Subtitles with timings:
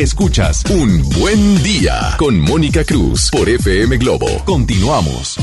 [0.00, 4.28] Escuchas Un Buen Día con Mónica Cruz por FM Globo.
[4.46, 5.36] Continuamos.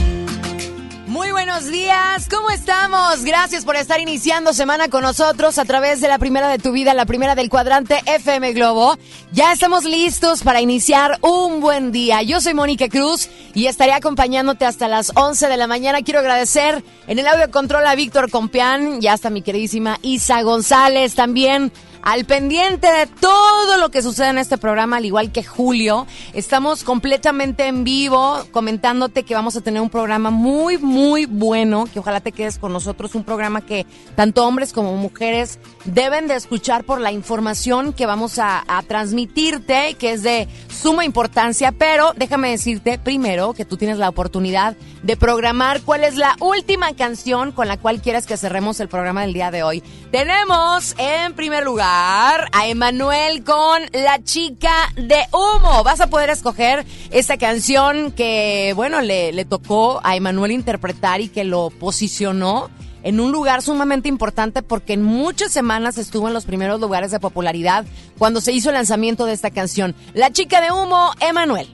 [1.05, 3.23] Muy buenos días, ¿cómo estamos?
[3.23, 6.95] Gracias por estar iniciando semana con nosotros a través de la primera de tu vida,
[6.95, 8.97] la primera del cuadrante FM Globo.
[9.31, 12.23] Ya estamos listos para iniciar un buen día.
[12.23, 16.01] Yo soy Mónica Cruz y estaré acompañándote hasta las 11 de la mañana.
[16.01, 21.13] Quiero agradecer en el audio control a Víctor Compián, ya hasta mi queridísima Isa González
[21.13, 21.71] también
[22.07, 26.07] al pendiente de todo lo que sucede en este programa, al igual que Julio.
[26.31, 31.99] Estamos completamente en vivo comentándote que vamos a tener un programa muy, muy bueno, que
[31.99, 36.85] ojalá te quedes con nosotros, un programa que tanto hombres como mujeres deben de escuchar
[36.85, 42.51] por la información que vamos a, a transmitirte, que es de suma importancia, pero déjame
[42.51, 47.67] decirte primero que tú tienes la oportunidad de programar cuál es la última canción con
[47.67, 49.83] la cual quieras que cerremos el programa del día de hoy.
[50.09, 55.83] Tenemos en primer lugar a Emanuel con La chica de humo.
[55.83, 61.29] Vas a poder escoger esta canción que, bueno, le, le tocó a Emanuel interpretar y
[61.29, 62.69] que lo posicionó
[63.01, 67.19] en un lugar sumamente importante porque en muchas semanas estuvo en los primeros lugares de
[67.19, 67.85] popularidad
[68.17, 69.95] cuando se hizo el lanzamiento de esta canción.
[70.13, 71.67] La chica de humo, Emanuel.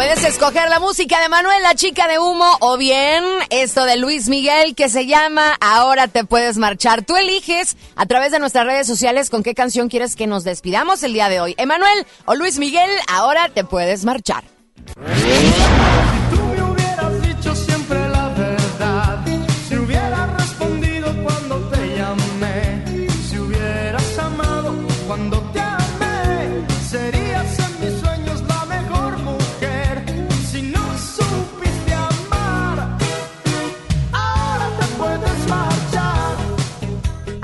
[0.00, 4.30] Puedes escoger la música de Manuel, la chica de humo, o bien esto de Luis
[4.30, 7.04] Miguel que se llama Ahora te puedes marchar.
[7.04, 11.02] Tú eliges a través de nuestras redes sociales con qué canción quieres que nos despidamos
[11.02, 11.54] el día de hoy.
[11.58, 14.42] Emanuel o Luis Miguel, ahora te puedes marchar.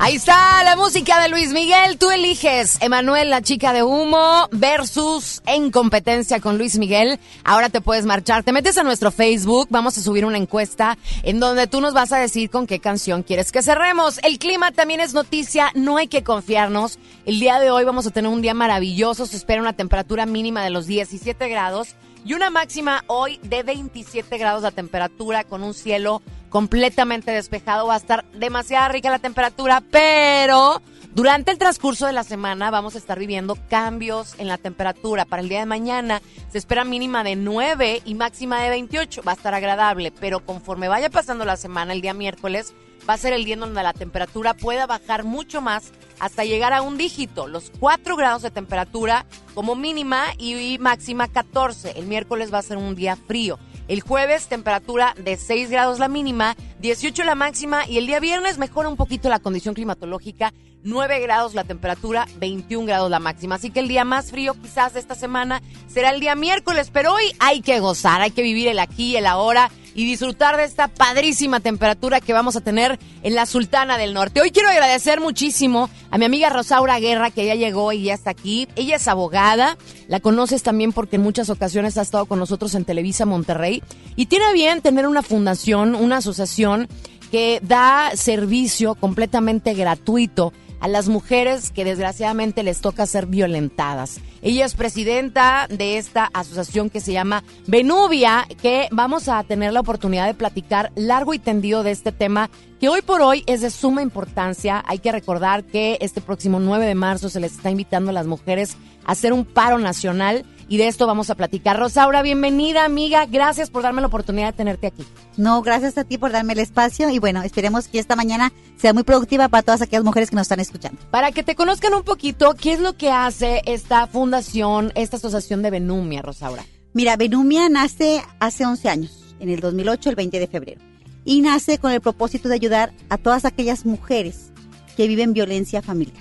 [0.06, 1.98] Ahí está la música de Luis Miguel.
[1.98, 7.18] Tú eliges Emanuel, la chica de humo, versus En competencia con Luis Miguel.
[7.42, 8.44] Ahora te puedes marchar.
[8.44, 9.66] Te metes a nuestro Facebook.
[9.68, 13.24] Vamos a subir una encuesta en donde tú nos vas a decir con qué canción
[13.24, 14.20] quieres que cerremos.
[14.22, 15.72] El clima también es noticia.
[15.74, 17.00] No hay que confiarnos.
[17.24, 19.26] El día de hoy vamos a tener un día maravilloso.
[19.26, 24.38] Se espera una temperatura mínima de los 17 grados y una máxima hoy de 27
[24.38, 26.22] grados de temperatura con un cielo
[26.56, 27.86] completamente despejado.
[27.86, 30.80] Va a estar demasiado rica la temperatura, pero
[31.12, 35.26] durante el transcurso de la semana vamos a estar viviendo cambios en la temperatura.
[35.26, 39.20] Para el día de mañana se espera mínima de 9 y máxima de 28.
[39.22, 42.72] Va a estar agradable, pero conforme vaya pasando la semana, el día miércoles
[43.06, 46.80] va a ser el día donde la temperatura pueda bajar mucho más hasta llegar a
[46.80, 51.98] un dígito, los 4 grados de temperatura como mínima y máxima 14.
[51.98, 53.58] El miércoles va a ser un día frío.
[53.88, 58.58] El jueves, temperatura de 6 grados la mínima, 18 la máxima y el día viernes
[58.58, 60.52] mejora un poquito la condición climatológica,
[60.82, 63.54] 9 grados la temperatura, 21 grados la máxima.
[63.54, 67.12] Así que el día más frío quizás de esta semana será el día miércoles, pero
[67.12, 70.88] hoy hay que gozar, hay que vivir el aquí, el ahora y disfrutar de esta
[70.88, 74.42] padrísima temperatura que vamos a tener en la Sultana del Norte.
[74.42, 78.30] Hoy quiero agradecer muchísimo a mi amiga Rosaura Guerra que ya llegó y ya está
[78.30, 78.68] aquí.
[78.76, 82.84] Ella es abogada, la conoces también porque en muchas ocasiones ha estado con nosotros en
[82.84, 83.82] Televisa Monterrey
[84.16, 86.88] y tiene bien tener una fundación, una asociación
[87.30, 94.20] que da servicio completamente gratuito a las mujeres que desgraciadamente les toca ser violentadas.
[94.42, 99.80] Ella es presidenta de esta asociación que se llama Venubia, que vamos a tener la
[99.80, 102.50] oportunidad de platicar largo y tendido de este tema
[102.80, 104.84] que hoy por hoy es de suma importancia.
[104.86, 108.26] Hay que recordar que este próximo 9 de marzo se les está invitando a las
[108.26, 111.78] mujeres a hacer un paro nacional y de esto vamos a platicar.
[111.78, 115.04] Rosaura, bienvenida amiga, gracias por darme la oportunidad de tenerte aquí.
[115.36, 118.92] No, gracias a ti por darme el espacio y bueno, esperemos que esta mañana sea
[118.92, 120.98] muy productiva para todas aquellas mujeres que nos están escuchando.
[121.10, 125.62] Para que te conozcan un poquito, ¿qué es lo que hace esta fundación, esta asociación
[125.62, 126.64] de Benumia, Rosaura?
[126.92, 130.80] Mira, Benumia nace hace 11 años, en el 2008, el 20 de febrero,
[131.24, 134.50] y nace con el propósito de ayudar a todas aquellas mujeres
[134.96, 136.16] que viven violencia familiar.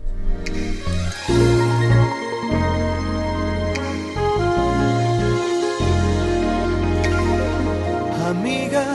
[8.29, 8.85] Amiga.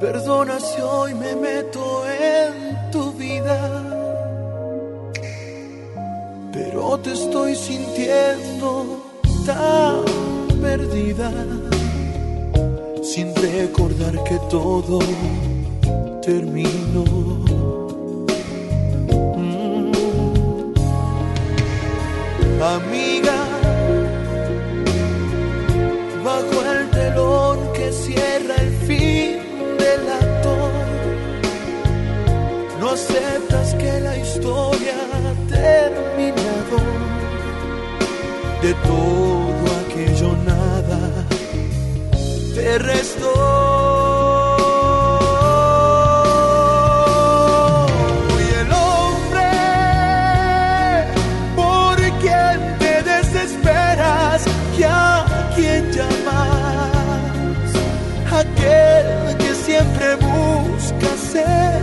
[0.00, 3.58] Perdona si hoy me meto en tu vida,
[6.52, 9.00] pero te estoy sintiendo
[9.46, 10.04] tan
[10.60, 11.30] perdida,
[13.02, 14.98] sin recordar que todo
[16.20, 17.04] terminó.
[19.36, 19.92] Mm.
[22.60, 23.61] Amiga
[26.24, 29.38] bajo el telón que cierra el fin
[29.78, 30.54] del acto.
[32.80, 36.78] No aceptas que la historia ha terminado.
[38.62, 41.24] De todo aquello nada
[42.54, 43.81] te restó.
[61.32, 61.81] Buscas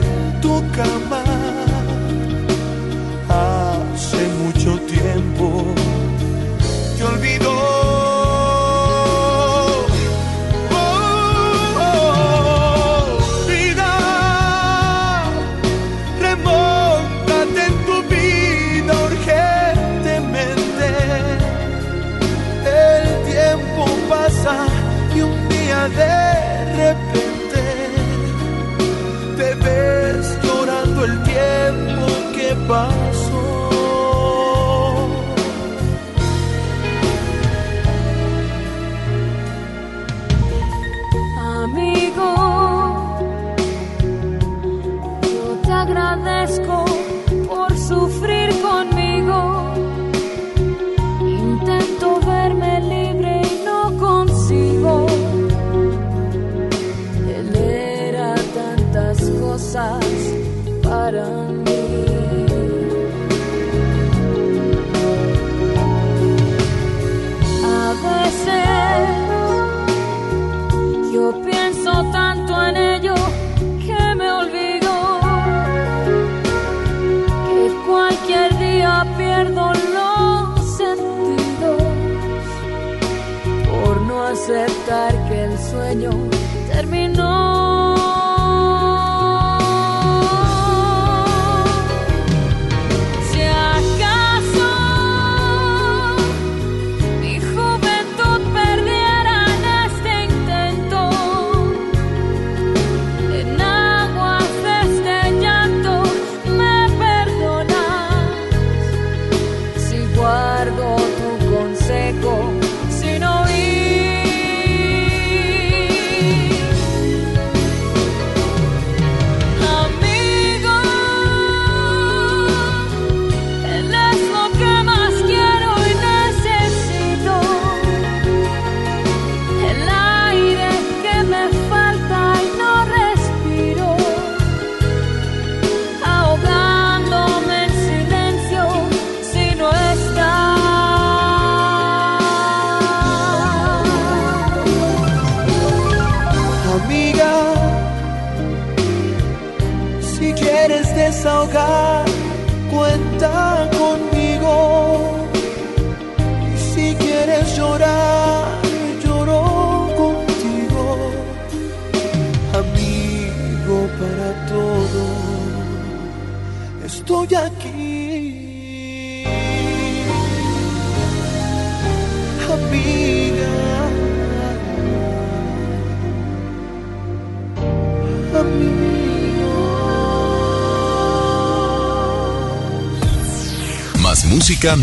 [84.50, 86.29] aceptar que el sueño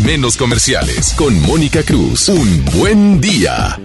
[0.03, 1.13] menos comerciales.
[1.15, 2.29] Con Mónica Cruz.
[2.29, 3.79] Un buen día.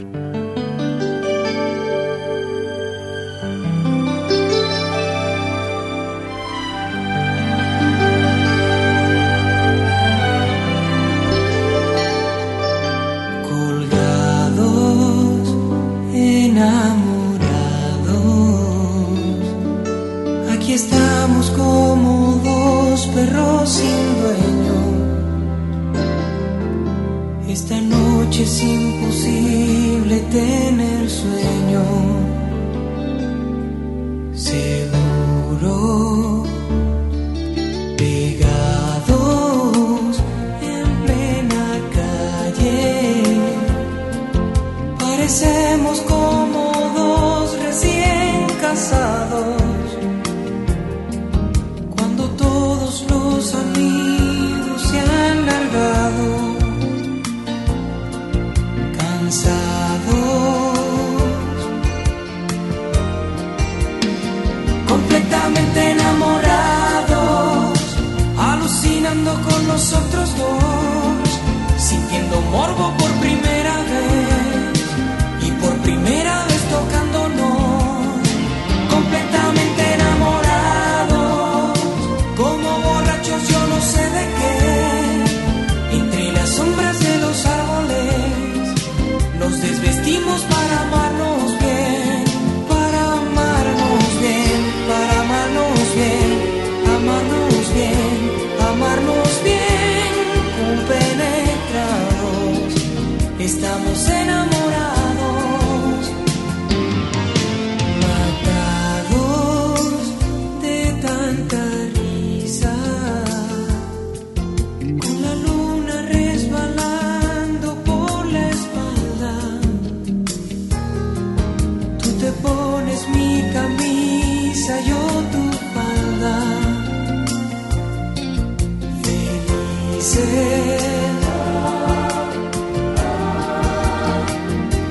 [130.02, 130.80] ser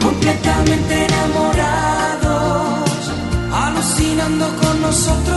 [0.02, 2.32] completamente enamorados,
[3.52, 5.31] alucinando con nosotros.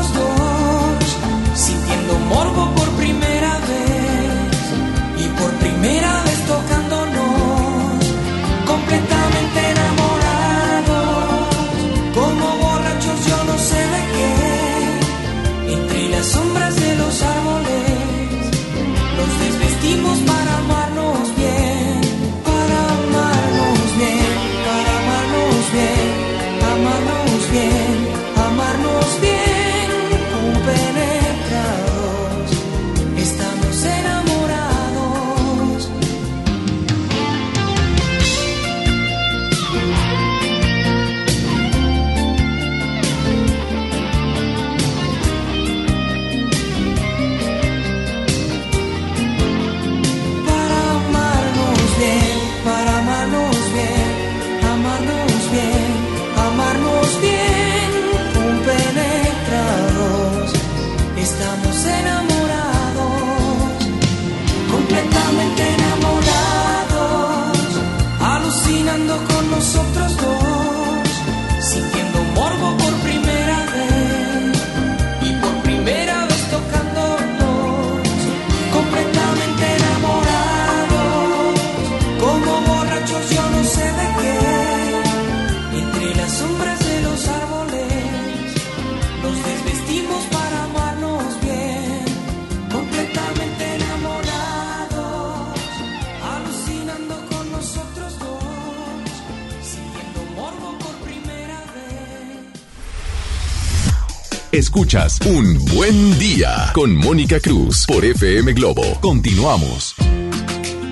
[104.74, 108.82] escuchas Un Buen Día con Mónica Cruz por FM Globo.
[109.00, 109.94] Continuamos.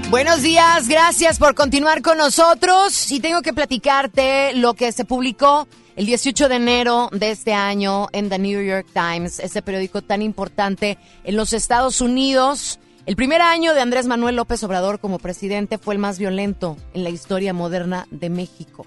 [0.08, 3.10] Buenos días, gracias por continuar con nosotros.
[3.10, 5.66] Y tengo que platicarte lo que se publicó
[5.96, 10.22] el 18 de enero de este año en The New York Times, ese periódico tan
[10.22, 12.78] importante en los Estados Unidos.
[13.04, 17.02] El primer año de Andrés Manuel López Obrador como presidente fue el más violento en
[17.02, 18.86] la historia moderna de México.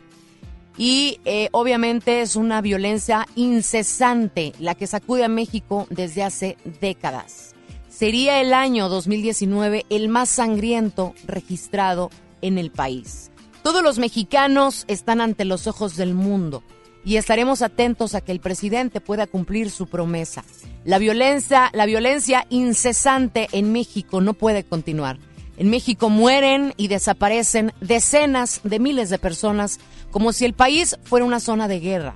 [0.78, 7.56] Y eh, obviamente es una violencia incesante la que sacude a México desde hace décadas.
[7.90, 12.10] Sería el año 2019 el más sangriento registrado
[12.42, 13.32] en el país.
[13.64, 16.62] Todos los mexicanos están ante los ojos del mundo
[17.06, 20.44] y estaremos atentos a que el presidente pueda cumplir su promesa.
[20.84, 25.18] La violencia, la violencia incesante en México no puede continuar.
[25.58, 29.80] En México mueren y desaparecen decenas de miles de personas
[30.16, 32.16] como si el país fuera una zona de guerra.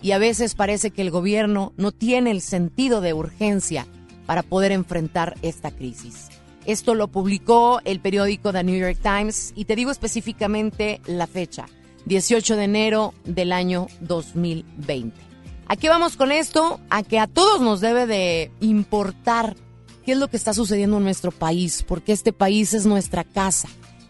[0.00, 3.88] Y a veces parece que el gobierno no tiene el sentido de urgencia
[4.24, 6.28] para poder enfrentar esta crisis.
[6.64, 11.66] Esto lo publicó el periódico The New York Times y te digo específicamente la fecha,
[12.04, 15.20] 18 de enero del año 2020.
[15.66, 16.78] ¿A qué vamos con esto?
[16.88, 19.56] A que a todos nos debe de importar
[20.04, 23.68] qué es lo que está sucediendo en nuestro país, porque este país es nuestra casa,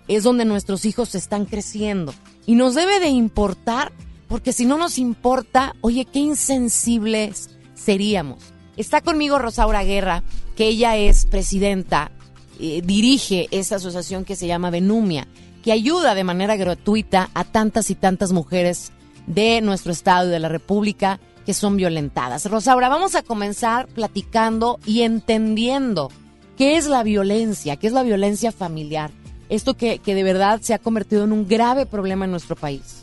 [0.09, 2.13] es donde nuestros hijos están creciendo
[2.47, 3.93] y nos debe de importar,
[4.29, 8.39] porque si no nos importa, oye, qué insensibles seríamos.
[8.77, 10.23] Está conmigo Rosaura Guerra,
[10.57, 12.11] que ella es presidenta,
[12.59, 15.27] eh, dirige esta asociación que se llama Venumia,
[15.63, 18.93] que ayuda de manera gratuita a tantas y tantas mujeres
[19.27, 22.47] de nuestro estado y de la República que son violentadas.
[22.47, 26.11] Rosaura, vamos a comenzar platicando y entendiendo
[26.57, 29.11] qué es la violencia, qué es la violencia familiar.
[29.51, 33.03] Esto que, que de verdad se ha convertido en un grave problema en nuestro país.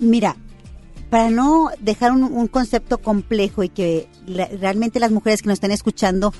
[0.00, 0.36] Mira,
[1.14, 4.08] para no dejar un, concepto complejo y que
[4.58, 6.34] realmente las mujeres que nos están escuchando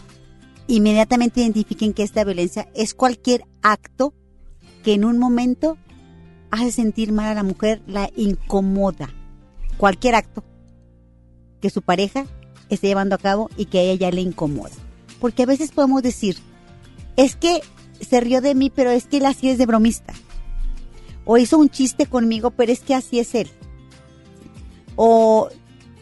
[0.66, 4.14] inmediatamente identifiquen que esta violencia es cualquier acto
[4.82, 5.78] que en un momento
[6.50, 9.10] hace sentir mal a la mujer, la incomoda.
[9.76, 10.42] Cualquier acto
[11.60, 12.26] que su pareja
[12.68, 14.74] esté llevando a cabo y que a ella ya le incomoda.
[15.20, 16.38] Porque a veces podemos decir,
[17.16, 17.60] es que
[18.04, 20.14] se rió de mí, pero es que él así es de bromista.
[21.24, 23.48] O hizo un chiste conmigo, pero es que así es él.
[24.96, 25.48] O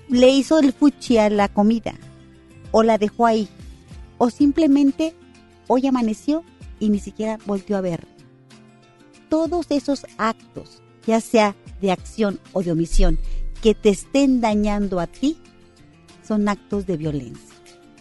[0.08, 1.94] le hizo el fuchi a la comida.
[2.70, 3.48] O la dejó ahí.
[4.18, 5.14] O simplemente
[5.68, 6.44] hoy amaneció
[6.80, 8.06] y ni siquiera volvió a ver.
[9.28, 13.18] Todos esos actos, ya sea de acción o de omisión,
[13.62, 15.38] que te estén dañando a ti,
[16.26, 17.56] son actos de violencia.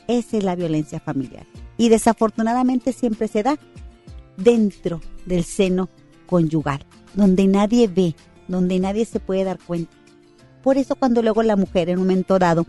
[0.07, 1.45] Esa es la violencia familiar.
[1.77, 3.57] Y desafortunadamente siempre se da
[4.43, 5.89] dentro del seno
[6.25, 8.15] conyugal, donde nadie ve,
[8.47, 9.91] donde nadie se puede dar cuenta.
[10.63, 12.65] Por eso cuando luego la mujer en un momento dado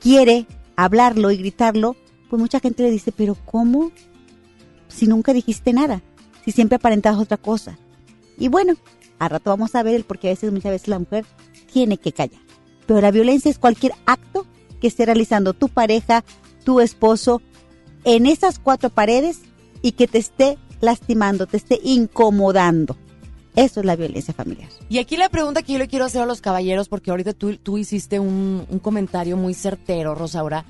[0.00, 1.96] quiere hablarlo y gritarlo,
[2.28, 3.90] pues mucha gente le dice, pero ¿cómo?
[4.88, 6.02] Si nunca dijiste nada,
[6.44, 7.78] si siempre aparentabas otra cosa.
[8.38, 8.74] Y bueno,
[9.18, 11.24] a rato vamos a ver el porque a veces, muchas veces la mujer
[11.72, 12.40] tiene que callar.
[12.86, 14.46] Pero la violencia es cualquier acto
[14.80, 16.24] que esté realizando tu pareja,
[16.64, 17.40] tu esposo,
[18.04, 19.40] en esas cuatro paredes
[19.80, 22.96] y que te esté lastimando, te esté incomodando.
[23.56, 24.68] Eso es la violencia familiar.
[24.88, 27.56] Y aquí la pregunta que yo le quiero hacer a los caballeros, porque ahorita tú,
[27.56, 30.64] tú hiciste un, un comentario muy certero, Rosaura.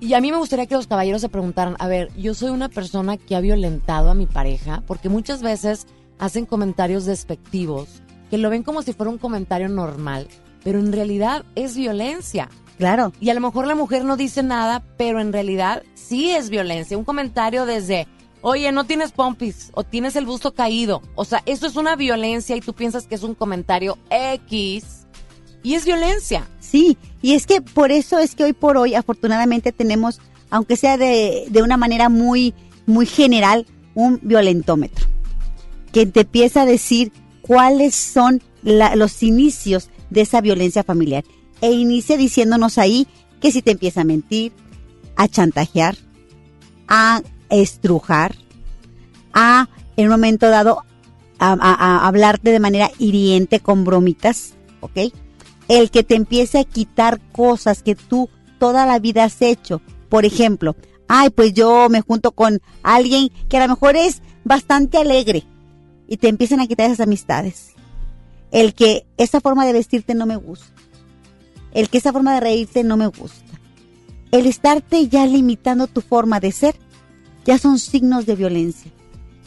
[0.00, 2.68] Y a mí me gustaría que los caballeros se preguntaran, a ver, yo soy una
[2.68, 8.50] persona que ha violentado a mi pareja, porque muchas veces hacen comentarios despectivos, que lo
[8.50, 10.28] ven como si fuera un comentario normal,
[10.62, 12.48] pero en realidad es violencia.
[12.78, 13.12] Claro.
[13.20, 16.96] Y a lo mejor la mujer no dice nada, pero en realidad sí es violencia.
[16.96, 18.06] Un comentario desde,
[18.40, 21.02] oye, no tienes pompis o tienes el busto caído.
[21.14, 25.06] O sea, eso es una violencia y tú piensas que es un comentario X
[25.62, 26.48] y es violencia.
[26.60, 30.20] Sí, y es que por eso es que hoy por hoy afortunadamente tenemos,
[30.50, 32.54] aunque sea de, de una manera muy,
[32.86, 35.06] muy general, un violentómetro
[35.92, 41.24] que te empieza a decir cuáles son los inicios de esa violencia familiar
[41.60, 43.06] e inicia diciéndonos ahí
[43.40, 44.52] que si te empieza a mentir,
[45.16, 45.96] a chantajear,
[46.86, 48.34] a estrujar,
[49.32, 50.84] a en un momento dado
[51.38, 55.12] a, hablarte de manera hiriente con bromitas, ¿ok?
[55.68, 59.80] El que te empiece a quitar cosas que tú toda la vida has hecho.
[60.08, 60.74] Por ejemplo,
[61.06, 65.44] ay, pues yo me junto con alguien que a lo mejor es bastante alegre
[66.08, 67.74] y te empiezan a quitar esas amistades.
[68.50, 70.78] El que esa forma de vestirte no me gusta
[71.72, 73.44] el que esa forma de reírte no me gusta.
[74.30, 76.76] El estarte ya limitando tu forma de ser,
[77.48, 78.92] ya son signos de violencia.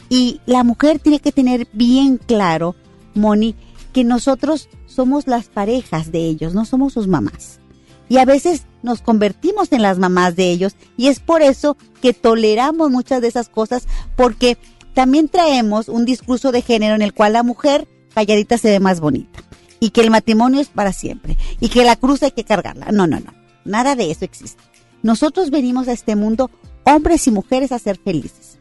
[0.08, 2.74] Y la mujer tiene que tener bien claro,
[3.14, 3.54] Moni,
[3.92, 7.60] que nosotros somos las parejas de ellos, no somos sus mamás.
[8.08, 12.12] Y a veces nos convertimos en las mamás de ellos y es por eso que
[12.12, 13.86] toleramos muchas de esas cosas
[14.16, 14.58] porque
[14.94, 18.98] también traemos un discurso de género en el cual la mujer calladita se ve más
[18.98, 19.44] bonita
[19.78, 22.90] y que el matrimonio es para siempre y que la cruz hay que cargarla.
[22.90, 23.32] No, no, no.
[23.64, 24.60] Nada de eso existe.
[25.04, 26.50] Nosotros venimos a este mundo,
[26.84, 28.58] hombres y mujeres, a ser felices.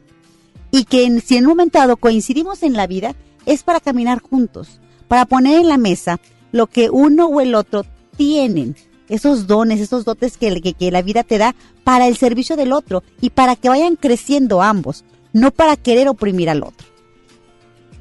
[0.71, 4.79] Y que si en un momento dado coincidimos en la vida, es para caminar juntos,
[5.07, 6.19] para poner en la mesa
[6.51, 7.84] lo que uno o el otro
[8.15, 8.75] tienen,
[9.10, 12.71] esos dones, esos dotes que, que, que la vida te da para el servicio del
[12.71, 15.03] otro y para que vayan creciendo ambos,
[15.34, 16.88] no para querer oprimir al otro.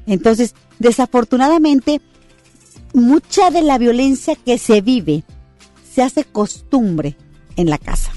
[0.05, 2.01] Entonces, desafortunadamente,
[2.93, 5.23] mucha de la violencia que se vive
[5.91, 7.17] se hace costumbre
[7.55, 8.11] en la casa.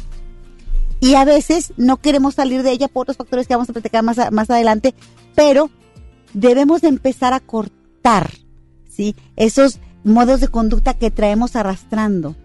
[1.04, 4.02] Y a veces no queremos salir de ella por otros factores que vamos a platicar
[4.02, 4.94] más, más adelante,
[5.34, 5.68] pero
[6.32, 8.30] debemos de empezar a cortar,
[8.88, 9.14] ¿sí?
[9.36, 12.36] Esos modos de conducta que traemos arrastrando,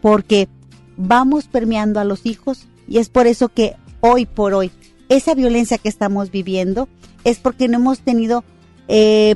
[0.00, 0.48] porque
[0.96, 4.70] vamos permeando a los hijos y es por eso que hoy por hoy
[5.08, 6.88] esa violencia que estamos viviendo
[7.24, 8.44] es porque no hemos tenido
[8.86, 9.34] eh,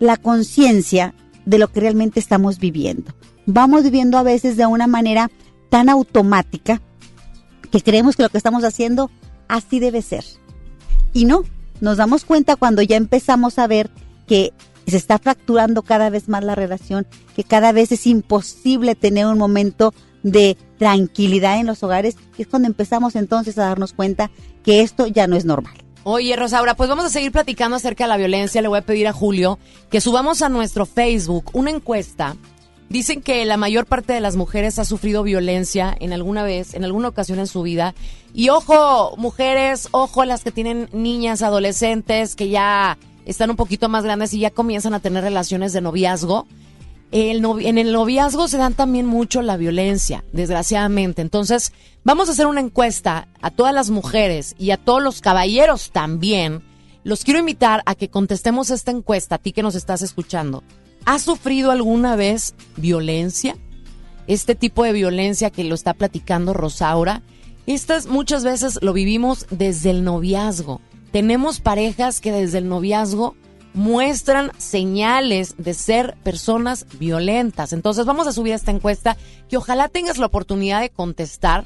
[0.00, 1.14] la conciencia
[1.46, 3.14] de lo que realmente estamos viviendo.
[3.46, 5.30] Vamos viviendo a veces de una manera
[5.70, 6.82] tan automática
[7.70, 9.10] que creemos que lo que estamos haciendo
[9.48, 10.24] así debe ser.
[11.12, 11.44] Y no,
[11.80, 13.90] nos damos cuenta cuando ya empezamos a ver
[14.26, 14.52] que
[14.86, 19.38] se está fracturando cada vez más la relación, que cada vez es imposible tener un
[19.38, 24.30] momento de tranquilidad en los hogares, y es cuando empezamos entonces a darnos cuenta
[24.64, 25.74] que esto ya no es normal.
[26.04, 28.62] Oye, Rosaura, pues vamos a seguir platicando acerca de la violencia.
[28.62, 29.58] Le voy a pedir a Julio
[29.90, 32.36] que subamos a nuestro Facebook una encuesta.
[32.88, 36.84] Dicen que la mayor parte de las mujeres ha sufrido violencia en alguna vez, en
[36.84, 37.94] alguna ocasión en su vida.
[38.32, 42.96] Y ojo, mujeres, ojo las que tienen niñas, adolescentes, que ya
[43.26, 46.46] están un poquito más grandes y ya comienzan a tener relaciones de noviazgo.
[47.10, 51.20] En el noviazgo se dan también mucho la violencia, desgraciadamente.
[51.20, 51.72] Entonces,
[52.04, 56.62] vamos a hacer una encuesta a todas las mujeres y a todos los caballeros también.
[57.04, 60.62] Los quiero invitar a que contestemos esta encuesta, a ti que nos estás escuchando.
[61.08, 63.56] ¿Has sufrido alguna vez violencia?
[64.26, 67.22] Este tipo de violencia que lo está platicando Rosaura.
[67.66, 70.82] Estas muchas veces lo vivimos desde el noviazgo.
[71.10, 73.36] Tenemos parejas que desde el noviazgo
[73.72, 77.72] muestran señales de ser personas violentas.
[77.72, 79.16] Entonces vamos a subir esta encuesta
[79.48, 81.64] que ojalá tengas la oportunidad de contestar.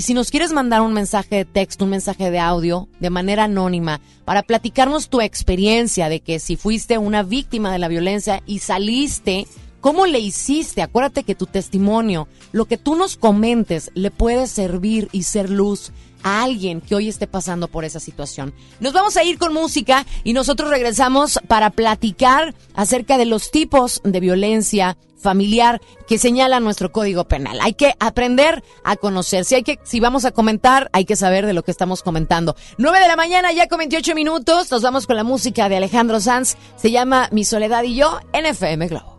[0.00, 3.44] Y si nos quieres mandar un mensaje de texto, un mensaje de audio de manera
[3.44, 8.60] anónima para platicarnos tu experiencia de que si fuiste una víctima de la violencia y
[8.60, 9.46] saliste,
[9.80, 10.82] ¿cómo le hiciste?
[10.82, 15.92] Acuérdate que tu testimonio, lo que tú nos comentes, le puede servir y ser luz
[16.22, 18.52] a alguien que hoy esté pasando por esa situación.
[18.80, 24.00] Nos vamos a ir con música y nosotros regresamos para platicar acerca de los tipos
[24.04, 27.58] de violencia familiar que señala nuestro código penal.
[27.60, 29.44] Hay que aprender a conocer.
[29.44, 32.56] Si hay que, si vamos a comentar, hay que saber de lo que estamos comentando.
[32.78, 34.70] 9 de la mañana, ya con 28 minutos.
[34.70, 36.56] Nos vamos con la música de Alejandro Sanz.
[36.76, 39.09] Se llama Mi Soledad y yo en FM Globo.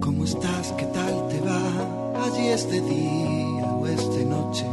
[0.00, 0.72] ¿Cómo estás?
[0.76, 2.24] ¿Qué tal te va?
[2.24, 4.66] Allí este día o esta noche.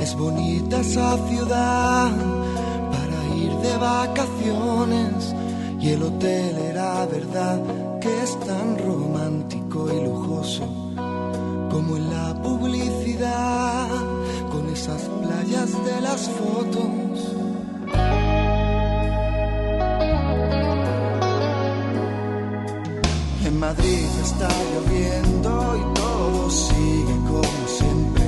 [0.00, 2.10] Es bonita esa ciudad
[2.92, 5.34] para ir de vacaciones.
[5.80, 7.60] Y el hotel era verdad
[8.00, 10.64] que es tan romántico y lujoso
[11.70, 13.88] como en la publicidad,
[14.76, 17.16] esas playas de las fotos.
[23.46, 28.26] En Madrid está lloviendo y todo sigue como siempre.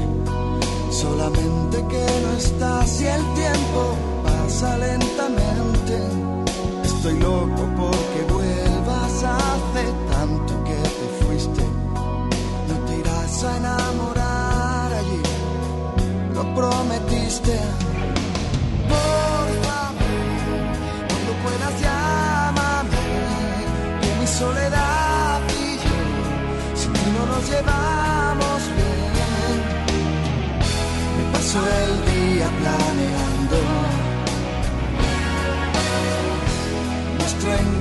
[0.90, 3.82] Solamente que no estás y el tiempo
[4.24, 5.96] pasa lentamente.
[6.82, 7.62] Estoy loco
[16.58, 17.56] prometiste.
[18.92, 20.08] Por favor,
[21.08, 23.02] cuando puedas llámame.
[24.00, 25.98] Que mi soledad y yo,
[26.94, 29.56] ti no nos llevamos bien.
[31.16, 33.58] Me paso el día planeando
[37.18, 37.77] nuestro encuentro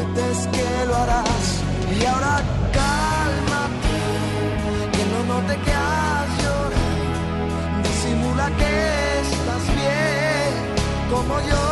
[0.00, 1.62] prometes que lo harás.
[2.00, 3.98] Y ahora cálmate,
[4.92, 10.52] que no note que has llorado, disimula que estás bien,
[11.10, 11.69] como yo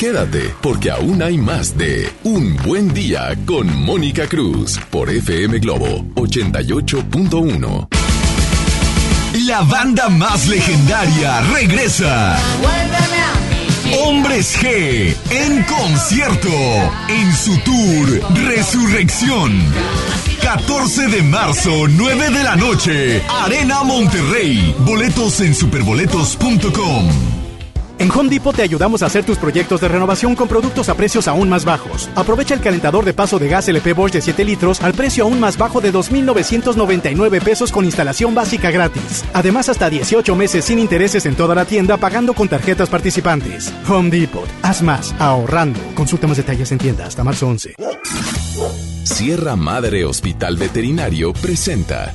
[0.00, 6.06] Quédate, porque aún hay más de Un Buen Día con Mónica Cruz por FM Globo
[6.14, 7.86] 88.1.
[9.44, 12.38] La banda más legendaria regresa.
[14.02, 16.48] Hombres G en concierto
[17.10, 19.52] en su tour Resurrección.
[20.40, 24.74] 14 de marzo, 9 de la noche, Arena Monterrey.
[24.78, 27.49] Boletos en superboletos.com.
[28.00, 31.28] En Home Depot te ayudamos a hacer tus proyectos de renovación con productos a precios
[31.28, 32.08] aún más bajos.
[32.14, 35.38] Aprovecha el calentador de paso de gas LP Bosch de 7 litros al precio aún
[35.38, 39.22] más bajo de 2.999 pesos con instalación básica gratis.
[39.34, 43.70] Además, hasta 18 meses sin intereses en toda la tienda pagando con tarjetas participantes.
[43.86, 44.48] Home Depot.
[44.62, 45.78] Haz más, ahorrando.
[45.94, 47.74] Consulta más detalles en tienda hasta marzo 11.
[49.04, 52.14] Sierra Madre Hospital Veterinario presenta.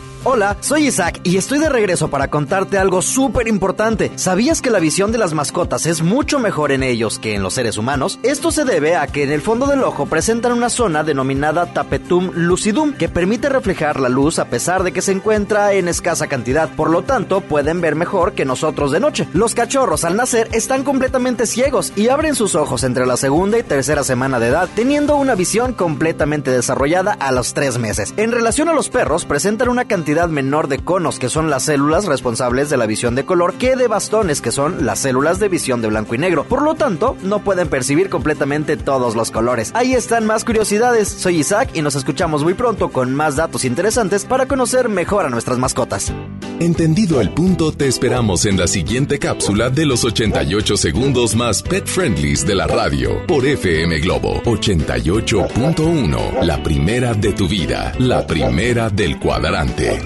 [0.23, 4.11] Hola, soy Isaac y estoy de regreso para contarte algo súper importante.
[4.17, 7.55] ¿Sabías que la visión de las mascotas es mucho mejor en ellos que en los
[7.55, 8.19] seres humanos?
[8.21, 12.29] Esto se debe a que en el fondo del ojo presentan una zona denominada tapetum
[12.35, 16.69] lucidum que permite reflejar la luz a pesar de que se encuentra en escasa cantidad.
[16.69, 19.27] Por lo tanto, pueden ver mejor que nosotros de noche.
[19.33, 23.63] Los cachorros al nacer están completamente ciegos y abren sus ojos entre la segunda y
[23.63, 28.13] tercera semana de edad, teniendo una visión completamente desarrollada a los tres meses.
[28.17, 32.05] En relación a los perros, presentan una cantidad menor de conos, que son las células
[32.05, 35.81] responsables de la visión de color, que de bastones, que son las células de visión
[35.81, 36.43] de blanco y negro.
[36.43, 39.71] Por lo tanto, no pueden percibir completamente todos los colores.
[39.73, 41.07] Ahí están más curiosidades.
[41.07, 45.29] Soy Isaac y nos escuchamos muy pronto con más datos interesantes para conocer mejor a
[45.29, 46.11] nuestras mascotas.
[46.59, 51.87] Entendido el punto, te esperamos en la siguiente cápsula de los 88 segundos más pet
[51.87, 56.43] friendlies de la radio por FM Globo 88.1.
[56.43, 60.00] La primera de tu vida, la primera del cuadrante.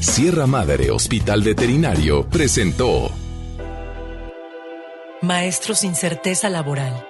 [0.00, 3.10] Sierra Madre Hospital Veterinario presentó
[5.22, 7.06] Maestros sin certeza laboral.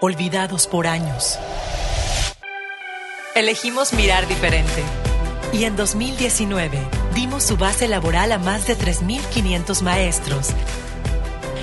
[0.00, 1.38] Olvidados por años.
[3.34, 4.82] Elegimos mirar diferente.
[5.52, 6.78] Y en 2019
[7.14, 10.48] dimos su base laboral a más de 3.500 maestros,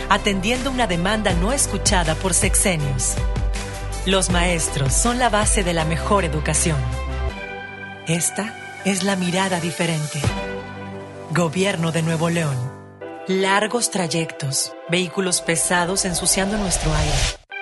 [0.10, 3.16] atendiendo una demanda no escuchada por sexenios.
[4.06, 6.78] Los maestros son la base de la mejor educación.
[8.08, 8.54] Esta
[8.86, 10.22] es la mirada diferente.
[11.32, 12.56] Gobierno de Nuevo León.
[13.28, 17.47] Largos trayectos, vehículos pesados ensuciando nuestro aire.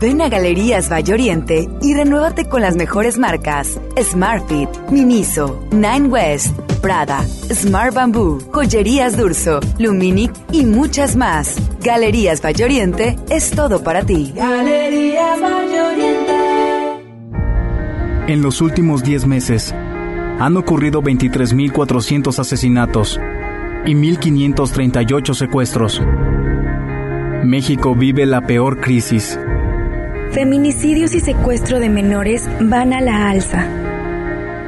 [0.00, 6.58] Ven a Galerías Valle Oriente y renuévate con las mejores marcas Smartfit, Miniso, Nine West,
[6.80, 7.22] Prada,
[7.52, 11.60] Smart Bamboo, Joyerías Durso, Luminic y muchas más.
[11.84, 14.32] Galerías Valle Oriente es todo para ti.
[14.34, 16.32] Galerías Valle Oriente.
[18.28, 19.74] En los últimos 10 meses
[20.38, 23.20] han ocurrido 23.400 asesinatos
[23.84, 26.00] y 1.538 secuestros.
[27.44, 29.38] México vive la peor crisis
[30.32, 33.66] Feminicidios y secuestro de menores van a la alza.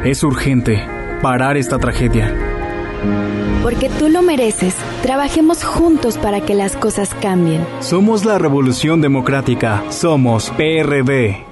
[0.04, 0.84] Es urgente
[1.22, 2.34] parar esta tragedia.
[3.62, 4.74] Porque tú lo mereces.
[5.02, 7.64] Trabajemos juntos para que las cosas cambien.
[7.78, 9.84] Somos la Revolución Democrática.
[9.90, 11.51] Somos PRD.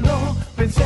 [0.00, 0.84] no pensé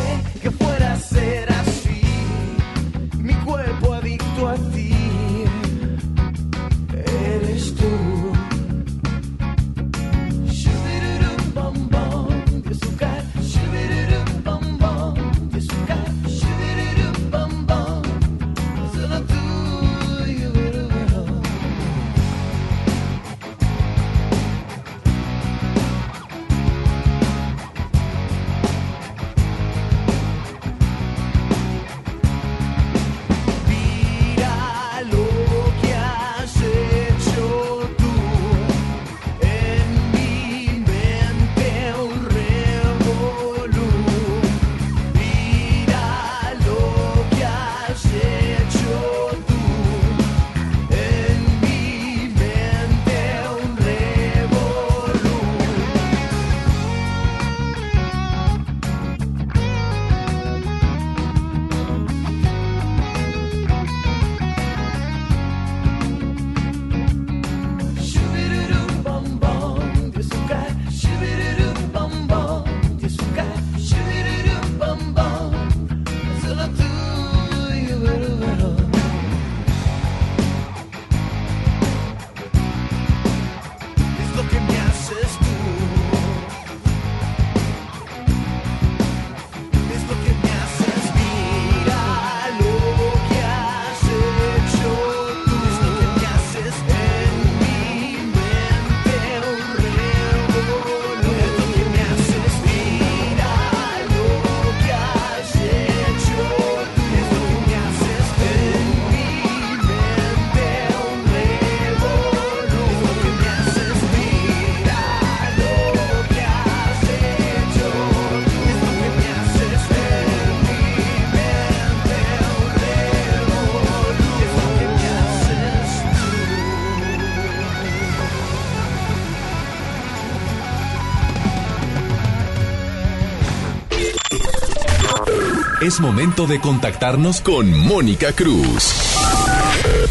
[135.95, 138.92] Es momento de contactarnos con Mónica Cruz.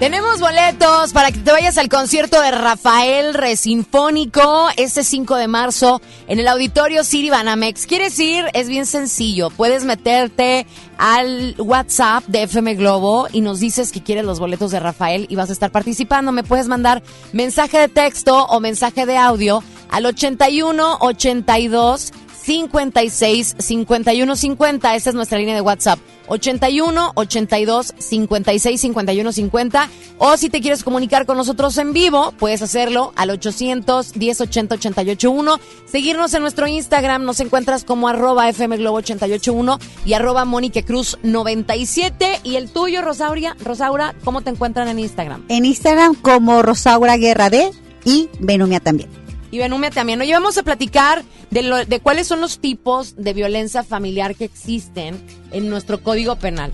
[0.02, 6.02] Tenemos boletos para que te vayas al concierto de Rafael Resinfónico este 5 de marzo
[6.32, 7.86] en el Auditorio City Banamex.
[7.86, 8.46] ¿Quieres ir?
[8.54, 9.50] Es bien sencillo.
[9.50, 10.66] Puedes meterte
[10.96, 15.36] al WhatsApp de FM Globo y nos dices que quieres los boletos de Rafael y
[15.36, 16.32] vas a estar participando.
[16.32, 17.02] Me puedes mandar
[17.34, 22.12] mensaje de texto o mensaje de audio al 81 82
[22.44, 24.96] 56 51 50.
[24.96, 25.98] Esta es nuestra línea de WhatsApp.
[26.28, 29.88] 81 82 56 51 50.
[30.18, 34.74] O si te quieres comunicar con nosotros en vivo, puedes hacerlo al 800 10 80
[34.74, 35.60] 881.
[35.86, 41.18] Seguirnos en nuestro Instagram, nos encuentras como arroba FM Globo 881 y arroba Mónica Cruz
[41.22, 42.40] 97.
[42.44, 45.44] Y el tuyo, Rosaura, Rosaura, ¿cómo te encuentran en Instagram?
[45.48, 47.70] En Instagram como Rosaura Guerra D
[48.04, 49.21] y Benumia también.
[49.52, 50.18] Y Benumia también.
[50.18, 54.46] Hoy vamos a platicar de, lo, de cuáles son los tipos de violencia familiar que
[54.46, 56.72] existen en nuestro Código Penal.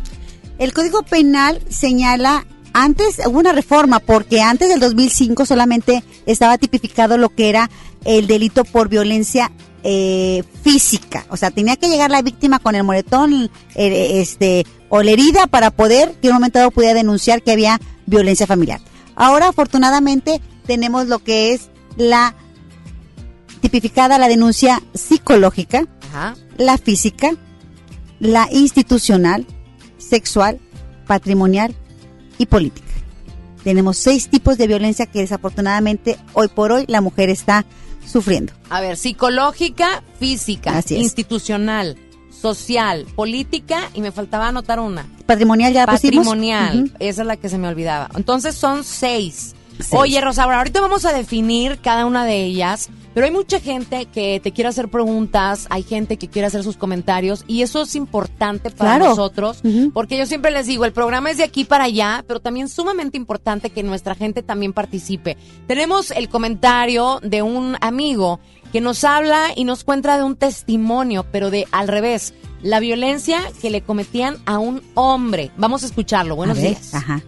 [0.61, 7.19] El Código Penal señala, antes hubo una reforma, porque antes del 2005 solamente estaba tipificado
[7.19, 7.69] lo que era
[8.05, 9.51] el delito por violencia
[9.83, 11.27] eh, física.
[11.31, 15.49] O sea, tenía que llegar la víctima con el moretón eh, este, o la herida
[15.49, 18.81] para poder, que un momento dado pudiera denunciar que había violencia familiar.
[19.17, 22.37] Ahora, afortunadamente, tenemos lo que es la
[23.59, 25.87] tipificada la denuncia psicológica,
[26.57, 27.33] la física,
[28.21, 29.47] la institucional,
[29.99, 30.59] sexual,
[31.07, 31.75] patrimonial
[32.39, 32.87] y política.
[33.65, 37.65] Tenemos seis tipos de violencia que desafortunadamente hoy por hoy la mujer está
[38.07, 38.53] sufriendo.
[38.71, 41.97] A ver, psicológica, física, institucional,
[42.31, 45.07] social, política y me faltaba anotar una.
[45.27, 48.09] Patrimonial ya Patrimonial, esa es la que se me olvidaba.
[48.15, 49.55] Entonces son seis.
[49.91, 54.41] Oye, Rosa, ahorita vamos a definir cada una de ellas pero hay mucha gente que
[54.41, 58.71] te quiere hacer preguntas, hay gente que quiere hacer sus comentarios y eso es importante
[58.71, 62.41] para nosotros, porque yo siempre les digo, el programa es de aquí para allá, pero
[62.41, 65.37] también sumamente importante que nuestra gente también participe.
[65.67, 68.41] Tenemos el comentario de un amigo
[68.73, 73.41] que nos habla y nos cuenta de un testimonio, pero de al revés, la violencia
[73.61, 75.51] que le cometían a un hombre.
[75.57, 76.37] Vamos a escucharlo.
[76.37, 76.95] Buenos días.
[76.95, 77.23] Ajá.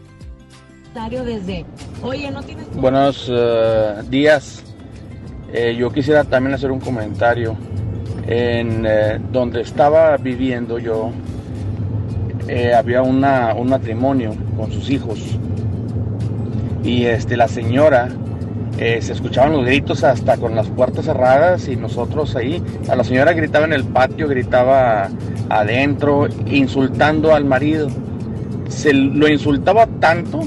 [1.10, 1.64] Desde,
[2.02, 2.66] Oye, ¿no tienes...
[2.74, 4.62] Buenos uh, días.
[5.52, 7.56] Eh, yo quisiera también hacer un comentario.
[8.26, 11.10] En eh, donde estaba viviendo yo,
[12.46, 15.18] eh, había una, un matrimonio con sus hijos.
[16.84, 18.08] Y este, la señora,
[18.78, 22.62] se escuchaban los gritos hasta con las puertas cerradas y nosotros ahí.
[22.88, 25.10] A la señora gritaba en el patio, gritaba
[25.50, 27.88] adentro, insultando al marido.
[28.68, 30.40] Se lo insultaba tanto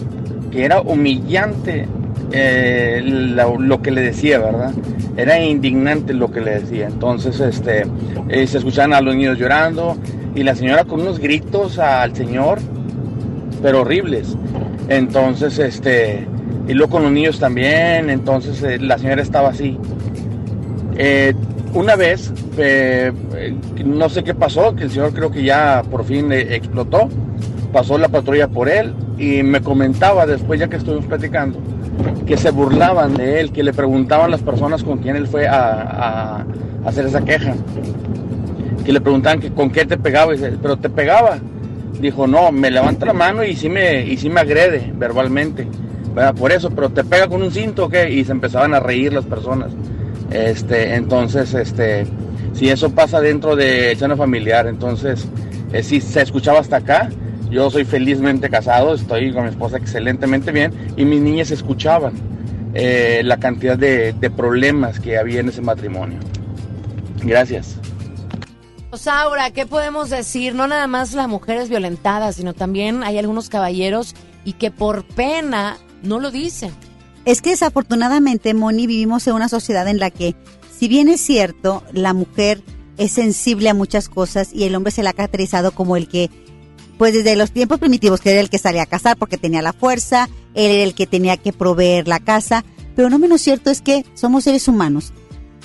[0.49, 1.87] que era humillante
[2.31, 4.71] eh, lo, que le decía, ¿verdad?
[5.17, 6.87] Era indignante lo que le decía.
[6.87, 7.85] Entonces, este,
[8.29, 9.97] eh, se escuchaban a los niños llorando
[10.35, 12.59] y la señora con unos gritos al señor,
[13.61, 14.35] pero horribles.
[14.89, 16.27] Entonces, este,
[16.67, 18.09] y luego con los niños también.
[18.09, 19.77] Entonces, eh, la señora estaba así.
[21.73, 22.31] una vez,
[23.83, 27.09] no sé qué pasó, que el señor creo que ya por fin explotó.
[27.71, 31.59] Pasó la patrulla por él y me comentaba después, ya que estuvimos platicando,
[32.25, 36.45] que se burlaban de él, que le preguntaban las personas con quien él fue a,
[36.85, 37.53] hacer esa queja,
[38.85, 41.39] que le preguntaban que con qué te pegaba, pero te pegaba.
[41.99, 45.67] Dijo, no, me levanta la mano y sí me, y sí me agrede verbalmente.
[46.37, 48.09] Por eso, pero te pega con un cinto, ¿qué?
[48.11, 49.71] Y se empezaban a reír las personas.
[50.31, 52.05] Este, entonces, este,
[52.53, 55.27] si eso pasa dentro de seno familiar, entonces,
[55.71, 57.09] eh, si se escuchaba hasta acá,
[57.53, 62.13] yo soy felizmente casado, estoy con mi esposa excelentemente bien y mis niñas escuchaban
[62.73, 66.19] eh, la cantidad de, problemas que había en ese matrimonio.
[67.23, 67.77] Gracias.
[68.93, 70.55] Saura, ¿qué podemos decir?
[70.55, 75.03] No nada más la mujer es violentada, sino también hay algunos caballeros y que por
[75.05, 76.71] pena no lo dicen.
[77.25, 80.35] Es que desafortunadamente, Moni, vivimos en una sociedad en la que,
[80.71, 82.63] si bien es cierto, la mujer
[82.97, 86.29] es sensible a muchas cosas y el hombre se la ha caracterizado como el que
[86.97, 89.73] pues desde los tiempos primitivos, que era el que salía a cazar porque tenía la
[89.73, 92.63] fuerza, él era el que tenía que proveer la casa,
[92.95, 95.13] pero no menos cierto es que somos seres humanos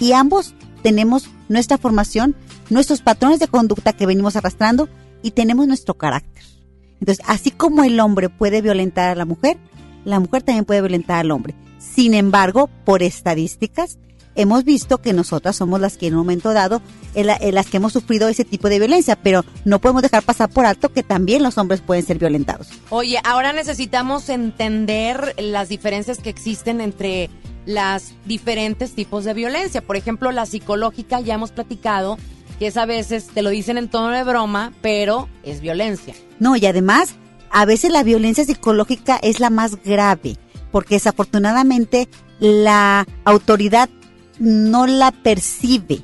[0.01, 2.37] y ambos tenemos nuestra formación,
[2.70, 4.89] nuestros patrones de conducta que venimos arrastrando
[5.22, 6.43] y tenemos nuestro carácter.
[7.01, 9.59] Entonces, así como el hombre puede violentar a la mujer,
[10.05, 11.55] la mujer también puede violentar al hombre.
[11.79, 13.99] Sin embargo, por estadísticas,
[14.39, 16.80] hemos visto que nosotras somos las que en un momento dado,
[17.14, 20.91] las que hemos sufrido ese tipo de violencia, pero no podemos dejar pasar por alto
[20.91, 22.68] que también los hombres pueden ser violentados.
[22.91, 27.28] Oye, ahora necesitamos entender las diferencias que existen entre
[27.66, 29.82] las diferentes tipos de violencia.
[29.82, 32.16] Por ejemplo, la psicológica ya hemos platicado
[32.59, 36.14] que es a veces te lo dicen en tono de broma, pero es violencia.
[36.39, 37.14] No, y además,
[37.51, 40.36] a veces la violencia psicológica es la más grave,
[40.72, 42.09] porque desafortunadamente
[42.41, 43.89] la autoridad
[44.39, 46.03] no la percibe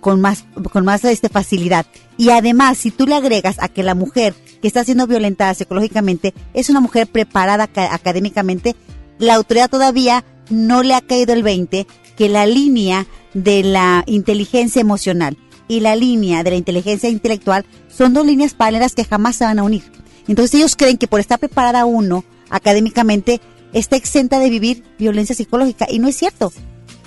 [0.00, 1.86] con más, con más este, facilidad.
[2.16, 6.32] Y además, si tú le agregas a que la mujer que está siendo violentada psicológicamente
[6.54, 8.76] es una mujer preparada académicamente,
[9.18, 11.86] la autoridad todavía no le ha caído el 20
[12.16, 15.36] que la línea de la inteligencia emocional
[15.68, 19.58] y la línea de la inteligencia intelectual son dos líneas paralelas que jamás se van
[19.58, 19.82] a unir.
[20.28, 23.40] Entonces ellos creen que por estar preparada uno académicamente
[23.72, 26.52] está exenta de vivir violencia psicológica y no es cierto.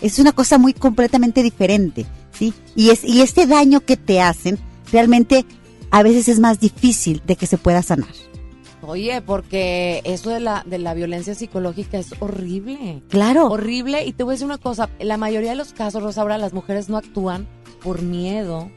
[0.02, 2.54] Es una cosa muy completamente diferente, ¿sí?
[2.76, 4.58] Y es y este daño que te hacen
[4.92, 5.46] realmente
[5.92, 8.10] a veces es más difícil de que se pueda sanar.
[8.82, 13.04] Oye, porque eso de la, de la violencia psicológica es horrible.
[13.10, 13.48] Claro.
[13.48, 14.06] Horrible.
[14.06, 16.90] Y te voy a decir una cosa, la mayoría de los casos, Rosaura, las mujeres
[16.90, 17.48] no actúan
[17.84, 18.72] por miedo,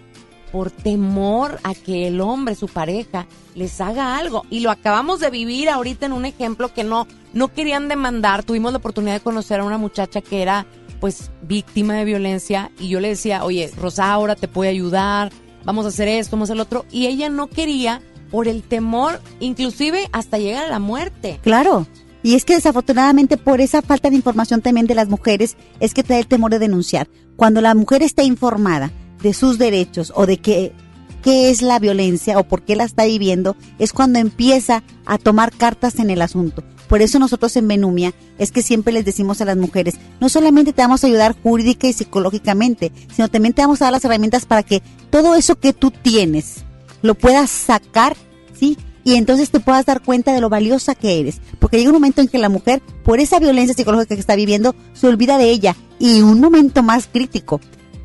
[0.50, 4.44] por temor a que el hombre, su pareja, les haga algo.
[4.50, 8.42] Y lo acabamos de vivir ahorita en un ejemplo que no, no querían demandar.
[8.42, 10.66] Tuvimos la oportunidad de conocer a una muchacha que era
[11.02, 15.32] pues víctima de violencia y yo le decía, oye, Rosaura, te puede ayudar,
[15.64, 16.86] vamos a hacer esto, vamos a hacer lo otro.
[16.92, 18.00] Y ella no quería
[18.30, 21.40] por el temor, inclusive hasta llegar a la muerte.
[21.42, 21.88] Claro.
[22.22, 26.04] Y es que desafortunadamente por esa falta de información también de las mujeres es que
[26.04, 27.08] trae el temor de denunciar.
[27.34, 28.92] Cuando la mujer está informada
[29.24, 30.72] de sus derechos o de qué,
[31.24, 35.50] qué es la violencia o por qué la está viviendo, es cuando empieza a tomar
[35.50, 36.62] cartas en el asunto.
[36.92, 40.74] Por eso nosotros en Menumia es que siempre les decimos a las mujeres, no solamente
[40.74, 44.44] te vamos a ayudar jurídica y psicológicamente, sino también te vamos a dar las herramientas
[44.44, 46.64] para que todo eso que tú tienes,
[47.00, 48.14] lo puedas sacar,
[48.52, 48.76] ¿sí?
[49.04, 51.40] Y entonces te puedas dar cuenta de lo valiosa que eres.
[51.58, 54.74] Porque llega un momento en que la mujer, por esa violencia psicológica que está viviendo,
[54.92, 55.74] se olvida de ella.
[55.98, 57.62] Y un momento más crítico,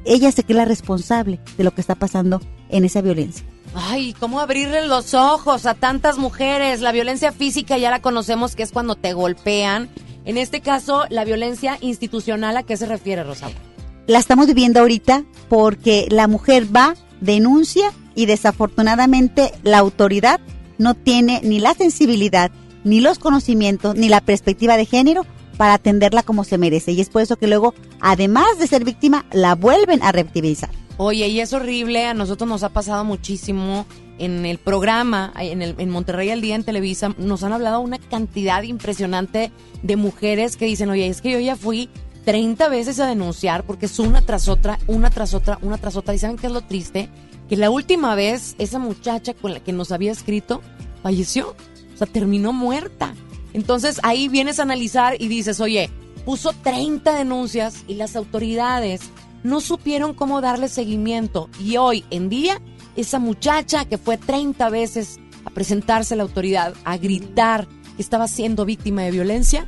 [0.07, 3.45] ella se cree la responsable de lo que está pasando en esa violencia.
[3.75, 6.81] Ay, ¿cómo abrirle los ojos a tantas mujeres?
[6.81, 9.89] La violencia física ya la conocemos, que es cuando te golpean.
[10.25, 13.59] En este caso, la violencia institucional, ¿a qué se refiere, Rosalba?
[14.07, 20.39] La estamos viviendo ahorita porque la mujer va, denuncia y desafortunadamente la autoridad
[20.77, 22.51] no tiene ni la sensibilidad,
[22.83, 25.25] ni los conocimientos, ni la perspectiva de género
[25.57, 26.91] para atenderla como se merece.
[26.91, 30.69] Y es por eso que luego, además de ser víctima, la vuelven a revictimizar.
[30.97, 33.85] Oye, y es horrible, a nosotros nos ha pasado muchísimo
[34.17, 38.63] en el programa, en, el, Monterrey al día en Televisa, nos han hablado una cantidad
[38.63, 39.51] impresionante
[39.83, 41.89] de mujeres que dicen, oye, es que yo ya fui
[42.25, 46.15] 30 veces a denunciar porque es una tras otra, una tras otra, una tras otra.
[46.15, 47.09] ¿Y saben qué es lo triste?
[47.47, 50.61] que la última vez esa muchacha con la que nos había escrito
[51.01, 51.55] falleció,
[51.93, 53.13] o sea, terminó muerta.
[53.57, 55.89] Entonces ahí vienes a analizar y dices, oye,
[56.25, 59.01] puso 30 denuncias y las autoridades
[59.41, 61.49] no supieron cómo darle seguimiento.
[61.59, 62.61] Y hoy en día,
[62.95, 68.27] esa muchacha que fue 30 veces a presentarse a la autoridad, a gritar que estaba
[68.27, 69.65] siendo víctima de violencia,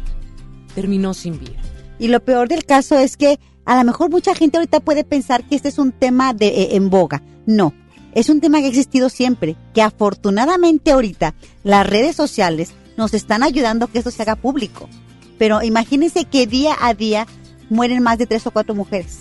[0.75, 1.59] terminó sin vida.
[1.97, 5.43] Y lo peor del caso es que a lo mejor mucha gente ahorita puede pensar
[5.45, 7.23] que este es un tema de, eh, en boga.
[7.47, 7.73] No,
[8.13, 11.33] es un tema que ha existido siempre, que afortunadamente ahorita
[11.63, 14.89] las redes sociales nos están ayudando a que esto se haga público.
[15.37, 17.25] Pero imagínense que día a día
[17.69, 19.19] mueren más de tres o cuatro mujeres.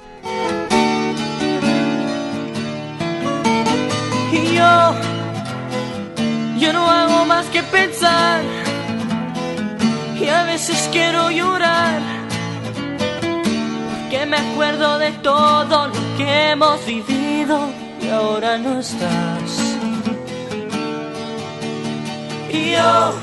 [4.32, 4.96] Y yo
[6.58, 8.42] yo no hago más que pensar
[10.20, 12.02] y a veces quiero llorar
[14.02, 19.52] porque me acuerdo de todo lo que hemos vivido y ahora no estás.
[22.52, 23.14] Y yo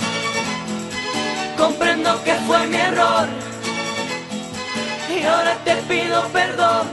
[1.56, 3.28] comprendo que fue mi error
[5.14, 6.86] y ahora te pido perdón.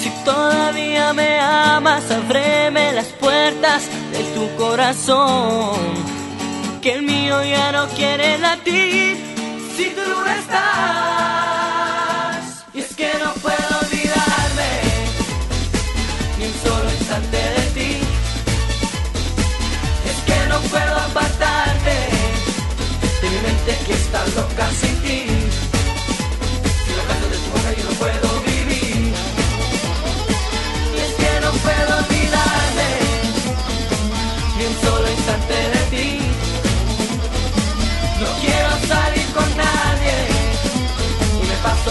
[0.00, 5.78] Si todavía me amas, ábreme las puertas de tu corazón,
[6.80, 9.16] que el mío ya no quiere latir
[9.76, 10.58] si tú no estás.
[12.74, 13.67] Y es que no puedo.
[17.20, 18.00] de ti.
[20.10, 21.96] Es que no puedo apartarte
[23.22, 25.26] de mi mente que está loca sin ti.
[26.84, 29.12] Si lo canto de tu boca yo no puedo vivir.
[30.94, 32.90] Y es que no puedo olvidarme
[34.56, 36.20] ni un solo instante de ti.
[38.20, 40.16] No quiero salir con nadie
[41.42, 41.90] y me paso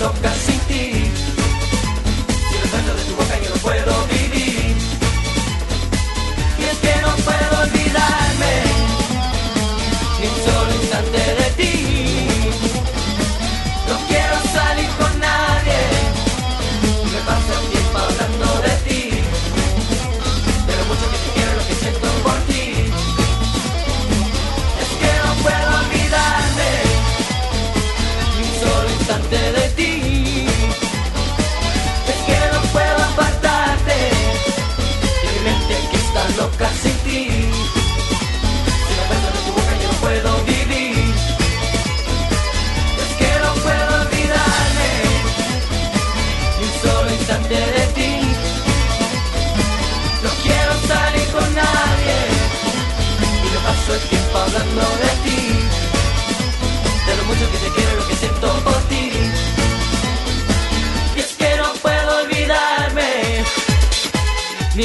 [0.00, 0.39] que está loca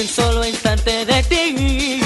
[0.01, 2.01] un solo instante de ti.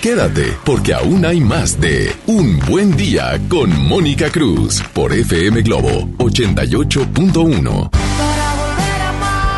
[0.00, 6.08] Quédate, porque aún hay más de Un Buen Día con Mónica Cruz por FM Globo
[6.18, 7.99] 88.1.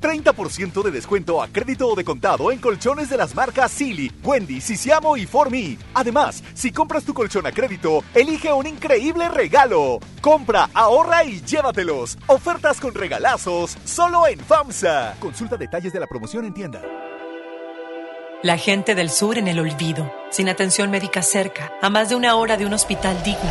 [0.00, 4.60] 30% de descuento a crédito o de contado en colchones de las marcas Silly, Wendy,
[4.60, 5.78] Sisiamo y Formi.
[5.94, 9.98] Además, si compras tu colchón a crédito, elige un increíble regalo.
[10.20, 12.18] Compra, ahorra y llévatelos.
[12.26, 15.16] Ofertas con regalazos solo en FAMSA.
[15.20, 16.82] Consulta detalles de la promoción en tienda.
[18.42, 22.36] La gente del sur en el olvido, sin atención médica cerca, a más de una
[22.36, 23.50] hora de un hospital digno.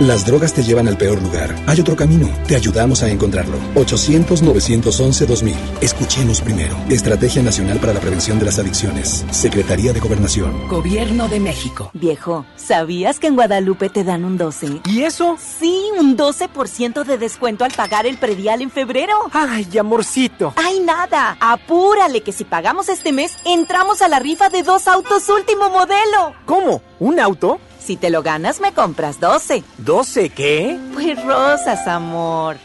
[0.00, 1.54] Las drogas te llevan al peor lugar.
[1.68, 2.28] Hay otro camino.
[2.48, 3.56] Te ayudamos a encontrarlo.
[3.76, 5.54] 800-911-2000.
[5.80, 6.76] Escuchemos primero.
[6.88, 9.24] Estrategia Nacional para la Prevención de las Adicciones.
[9.30, 10.66] Secretaría de Gobernación.
[10.68, 11.90] Gobierno de México.
[11.94, 14.80] Viejo, ¿sabías que en Guadalupe te dan un 12?
[14.86, 15.36] ¿Y eso?
[15.38, 19.14] Sí, un 12% de descuento al pagar el predial en febrero.
[19.32, 20.54] Ay, amorcito.
[20.56, 21.36] Ay, nada.
[21.38, 26.34] Apúrale que si pagamos este mes, entramos a la rifa de dos autos último modelo.
[26.46, 26.82] ¿Cómo?
[26.98, 27.60] ¿Un auto?
[27.84, 29.62] Si te lo ganas, me compras 12.
[29.84, 30.78] ¿12 qué?
[30.94, 32.56] Pues rosas, amor.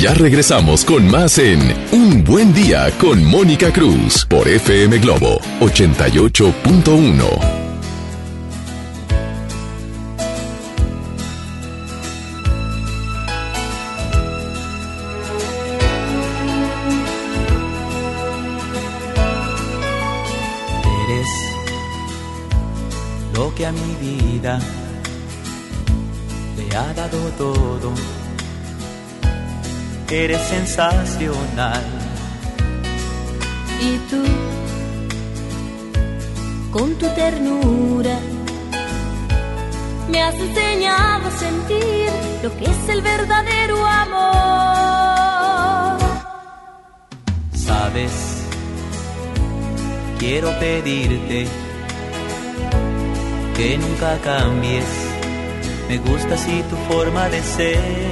[0.00, 1.60] Ya regresamos con más en
[1.92, 7.26] Un Buen Día con Mónica Cruz por FM Globo 88.1.
[21.04, 21.28] Eres
[23.34, 24.58] lo que a mi vida
[26.56, 27.92] le ha dado todo.
[30.10, 31.84] Eres sensacional.
[33.80, 34.24] Y tú,
[36.72, 38.18] con tu ternura,
[40.10, 42.10] me has enseñado a sentir
[42.42, 44.20] lo que es el verdadero amor.
[47.54, 48.10] Sabes,
[50.18, 51.46] quiero pedirte
[53.56, 54.86] que nunca cambies.
[55.88, 58.10] Me gusta así tu forma de ser.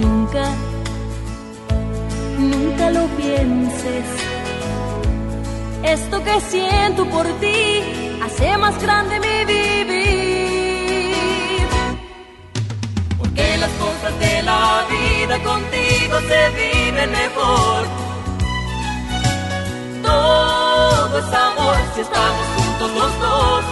[0.00, 0.44] Nunca,
[2.38, 4.06] nunca lo pienses.
[5.82, 7.82] Esto que siento por ti
[8.24, 11.14] hace más grande mi vivir.
[13.18, 17.84] Porque las cosas de la vida contigo se viven mejor.
[20.02, 23.64] Todo es amor si estamos juntos los dos.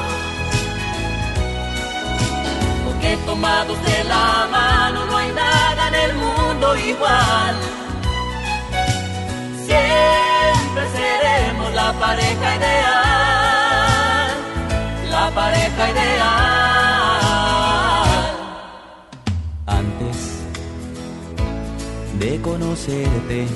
[2.84, 7.56] Porque tomados de la mano no hay nada en el mundo igual.
[9.66, 14.30] Siempre seremos la pareja ideal.
[15.10, 16.22] La pareja ideal.
[19.66, 20.16] Antes
[22.18, 23.46] de conocerte,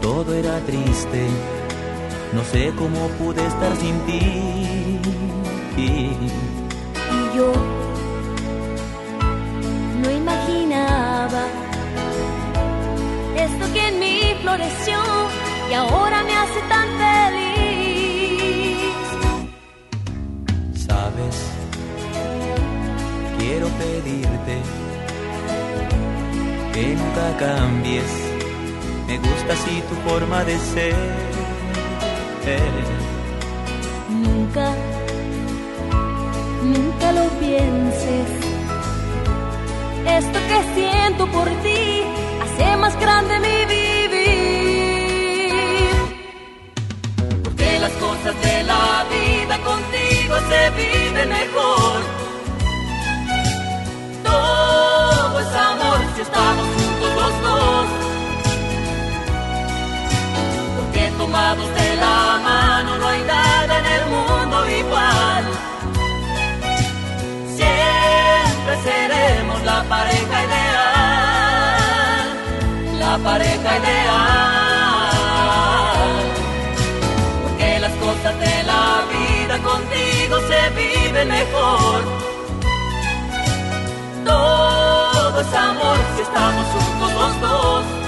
[0.00, 1.26] todo era triste.
[2.32, 5.00] No sé cómo pude estar sin ti.
[5.76, 6.12] Y
[7.36, 7.79] yo
[10.02, 11.44] no imaginaba
[13.36, 14.98] esto que en mí floreció
[15.70, 17.40] y ahora me hace tan feliz.
[20.86, 21.36] Sabes,
[23.38, 24.56] quiero pedirte
[26.74, 28.10] que nunca cambies.
[29.06, 30.94] Me gusta así tu forma de ser.
[34.08, 34.74] Nunca,
[36.62, 38.39] nunca lo pienses.
[40.18, 42.02] Esto que siento por ti
[42.42, 44.10] hace más grande mi vivir.
[47.44, 51.98] Porque las cosas de la vida contigo se viven mejor.
[54.24, 57.86] Todo es amor si estamos juntos los dos.
[60.76, 65.19] Porque tomados de la mano no hay nada en el mundo igual.
[68.82, 72.28] Seremos la pareja ideal,
[72.98, 74.10] la pareja ideal.
[77.42, 81.98] Porque las cosas de la vida contigo se viven mejor.
[84.24, 87.99] Todo es amor si estamos juntos los dos.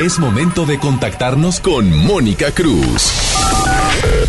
[0.00, 3.12] Es momento de contactarnos con Mónica Cruz.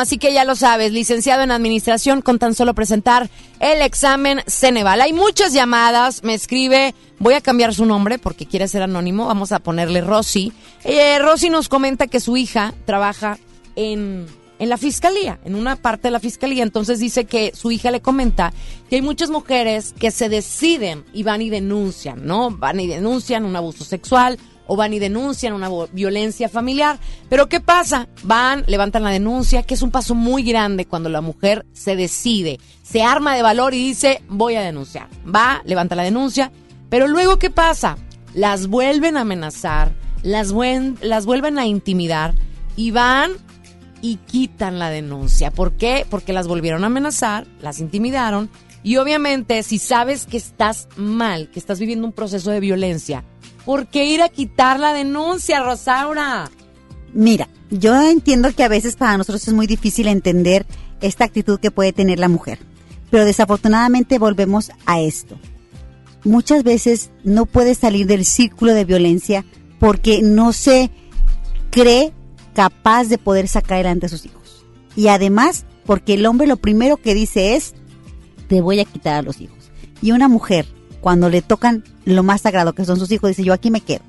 [0.04, 5.00] Así que ya lo sabes, licenciado en administración con tan solo presentar el examen Ceneval.
[5.00, 9.50] Hay muchas llamadas, me escribe, voy a cambiar su nombre porque quiere ser anónimo, vamos
[9.52, 10.52] a ponerle Rosy.
[10.84, 13.38] Eh, Rosy nos comenta que su hija trabaja
[13.76, 14.26] en,
[14.58, 18.02] en la fiscalía, en una parte de la fiscalía, entonces dice que su hija le
[18.02, 18.52] comenta
[18.88, 22.50] que hay muchas mujeres que se deciden y van y denuncian, ¿no?
[22.50, 26.98] Van y denuncian un abuso sexual o van y denuncian una violencia familiar.
[27.28, 28.08] Pero ¿qué pasa?
[28.22, 32.58] Van, levantan la denuncia, que es un paso muy grande cuando la mujer se decide,
[32.82, 35.08] se arma de valor y dice, voy a denunciar.
[35.24, 36.52] Va, levanta la denuncia,
[36.88, 37.96] pero luego ¿qué pasa?
[38.34, 39.92] Las vuelven a amenazar,
[40.22, 42.34] las vuelven a intimidar
[42.76, 43.32] y van
[44.00, 45.50] y quitan la denuncia.
[45.50, 46.06] ¿Por qué?
[46.08, 48.50] Porque las volvieron a amenazar, las intimidaron
[48.82, 53.24] y obviamente si sabes que estás mal, que estás viviendo un proceso de violencia,
[53.64, 56.50] ¿por qué ir a quitar la denuncia, Rosaura?
[57.12, 60.66] Mira, yo entiendo que a veces para nosotros es muy difícil entender
[61.00, 62.58] esta actitud que puede tener la mujer,
[63.10, 65.38] pero desafortunadamente volvemos a esto.
[66.24, 69.44] Muchas veces no puede salir del círculo de violencia
[69.78, 70.90] porque no se
[71.70, 72.12] cree
[72.54, 74.64] capaz de poder sacar adelante a sus hijos.
[74.96, 77.74] Y además, porque el hombre lo primero que dice es,
[78.48, 79.70] te voy a quitar a los hijos.
[80.00, 80.66] Y una mujer,
[81.04, 84.00] cuando le tocan lo más sagrado que son sus hijos, dice, yo aquí me quedo.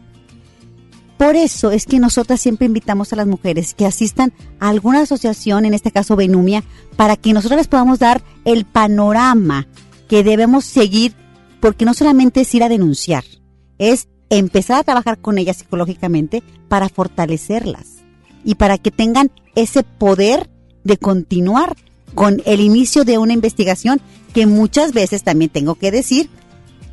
[1.17, 4.31] Por eso es que nosotras siempre invitamos a las mujeres que asistan
[4.61, 6.63] a alguna asociación, en este caso Benumia,
[6.95, 9.67] para que nosotros les podamos dar el panorama
[10.07, 11.13] que debemos seguir,
[11.59, 13.25] porque no solamente es ir a denunciar,
[13.77, 18.05] es empezar a trabajar con ellas psicológicamente para fortalecerlas
[18.45, 20.49] y para que tengan ese poder
[20.85, 21.75] de continuar
[22.13, 23.99] con el inicio de una investigación
[24.33, 26.29] que muchas veces también tengo que decir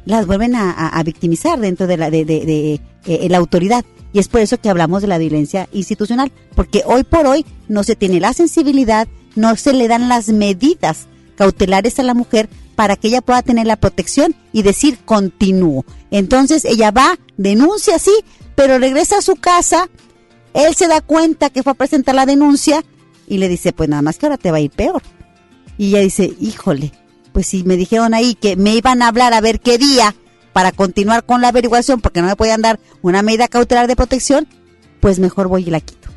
[0.05, 4.41] las vuelven a, victimizar dentro de la de, de, eh, la autoridad y es por
[4.41, 8.33] eso que hablamos de la violencia institucional porque hoy por hoy no se tiene la
[8.33, 13.43] sensibilidad no se le dan las medidas cautelares a la mujer para que ella pueda
[13.43, 18.13] tener la protección y decir continúo entonces ella va denuncia sí
[18.55, 19.89] pero regresa a su casa
[20.55, 22.85] él se da cuenta que fue a presentar la denuncia
[23.27, 25.03] y le dice, pues nada más que ahora te va a ir peor.
[25.79, 26.93] Y ella dice, híjole,
[27.33, 30.15] pues si me dijeron ahí que me iban a hablar a ver qué día
[30.53, 34.47] para continuar con la averiguación porque no me podían dar una medida cautelar de protección,
[35.01, 36.09] pues mejor voy y la quito.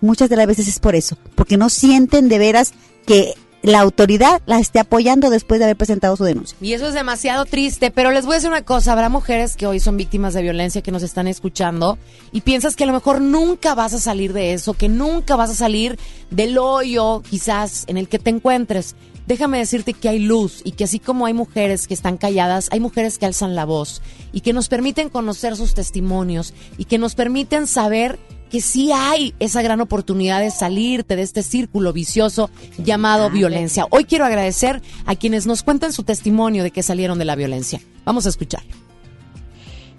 [0.00, 2.72] Muchas de las veces es por eso, porque no sienten de veras
[3.06, 6.56] que la autoridad la esté apoyando después de haber presentado su denuncia.
[6.60, 9.66] Y eso es demasiado triste, pero les voy a decir una cosa, habrá mujeres que
[9.66, 11.98] hoy son víctimas de violencia que nos están escuchando
[12.32, 15.50] y piensas que a lo mejor nunca vas a salir de eso, que nunca vas
[15.50, 15.98] a salir
[16.30, 18.94] del hoyo quizás en el que te encuentres.
[19.28, 22.80] Déjame decirte que hay luz y que así como hay mujeres que están calladas, hay
[22.80, 24.00] mujeres que alzan la voz
[24.32, 28.18] y que nos permiten conocer sus testimonios y que nos permiten saber
[28.50, 32.48] que sí hay esa gran oportunidad de salirte de este círculo vicioso
[32.78, 33.86] llamado violencia.
[33.90, 37.82] Hoy quiero agradecer a quienes nos cuentan su testimonio de que salieron de la violencia.
[38.06, 38.62] Vamos a escuchar.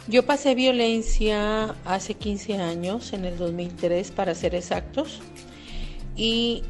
[0.08, 5.20] Yo pasé violencia hace 15 años, en el 2003 para ser exactos,
[6.16, 6.64] y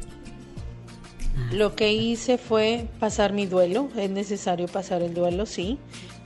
[1.52, 5.78] lo que hice fue pasar mi duelo, es necesario pasar el duelo, sí,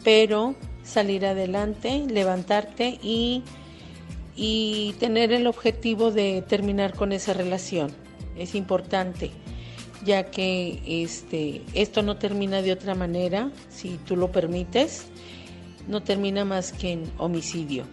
[0.02, 3.42] pero salir adelante, levantarte y,
[4.36, 7.92] y tener el objetivo de terminar con esa relación.
[8.36, 9.30] Es importante,
[10.04, 15.06] ya que este, esto no termina de otra manera, si tú lo permites
[15.88, 17.84] no termina más que en homicidio.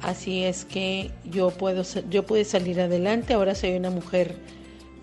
[0.00, 4.36] Así es que yo puedo yo pude salir adelante, ahora soy una mujer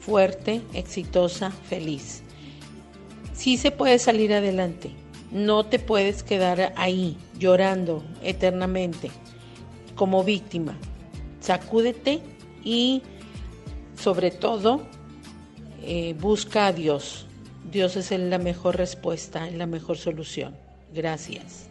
[0.06, 2.22] fuerte, exitosa, feliz.
[3.34, 4.92] Sí se puede salir adelante.
[5.32, 9.10] No te puedes quedar ahí llorando eternamente
[9.96, 10.78] como víctima.
[11.40, 12.22] Sacúdete
[12.64, 13.02] y
[13.98, 14.82] sobre todo
[15.82, 17.26] eh, busca a Dios.
[17.72, 20.56] Dios es la mejor respuesta, la mejor solución.
[20.94, 21.65] Gracias.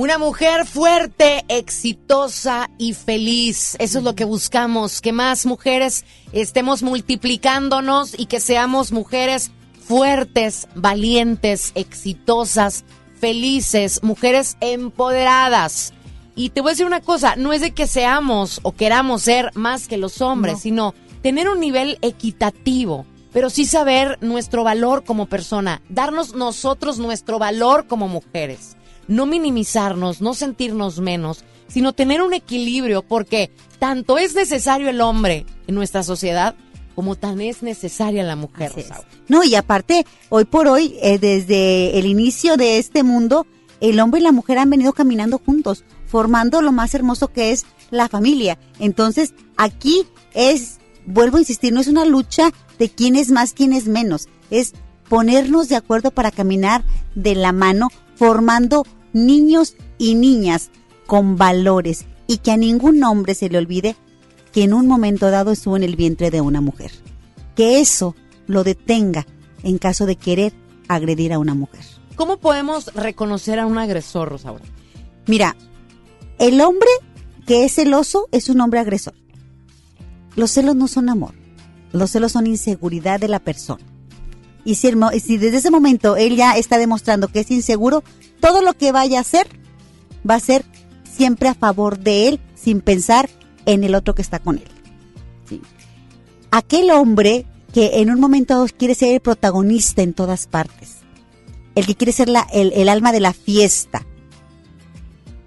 [0.00, 3.76] Una mujer fuerte, exitosa y feliz.
[3.78, 9.50] Eso es lo que buscamos, que más mujeres estemos multiplicándonos y que seamos mujeres
[9.86, 12.86] fuertes, valientes, exitosas,
[13.20, 15.92] felices, mujeres empoderadas.
[16.34, 19.50] Y te voy a decir una cosa, no es de que seamos o queramos ser
[19.52, 20.60] más que los hombres, No.
[20.60, 23.04] sino tener un nivel equitativo,
[23.34, 28.78] pero sí saber nuestro valor como persona, darnos nosotros nuestro valor como mujeres
[29.10, 35.44] no minimizarnos, no sentirnos menos, sino tener un equilibrio, porque tanto es necesario el hombre
[35.66, 36.54] en nuestra sociedad
[36.94, 38.72] como tan es necesaria la mujer.
[39.28, 43.46] No, y aparte, hoy por hoy, eh, desde el inicio de este mundo,
[43.80, 47.66] el hombre y la mujer han venido caminando juntos, formando lo más hermoso que es
[47.90, 48.58] la familia.
[48.78, 53.72] Entonces, aquí es, vuelvo a insistir, no es una lucha de quién es más, quién
[53.72, 54.74] es menos, es
[55.08, 56.84] ponernos de acuerdo para caminar
[57.14, 60.70] de la mano, formando niños y niñas
[61.06, 63.96] con valores y que a ningún hombre se le olvide
[64.52, 66.90] que en un momento dado estuvo en el vientre de una mujer.
[67.56, 68.14] Que eso
[68.46, 69.26] lo detenga
[69.62, 70.52] en caso de querer
[70.88, 71.84] agredir a una mujer.
[72.16, 74.64] ¿Cómo podemos reconocer a un agresor, Rosaura?
[75.26, 75.56] Mira,
[76.38, 76.88] el hombre
[77.46, 79.14] que es celoso es un hombre agresor.
[80.36, 81.34] Los celos no son amor.
[81.92, 83.84] Los celos son inseguridad de la persona.
[84.64, 84.90] Y si,
[85.38, 88.02] desde ese momento él ya está demostrando que es inseguro,
[88.40, 89.46] todo lo que vaya a hacer
[90.28, 90.64] va a ser
[91.10, 93.28] siempre a favor de él sin pensar
[93.66, 94.68] en el otro que está con él.
[95.48, 95.60] ¿sí?
[96.50, 100.96] Aquel hombre que en un momento quiere ser el protagonista en todas partes,
[101.74, 104.04] el que quiere ser el alma de la fiesta,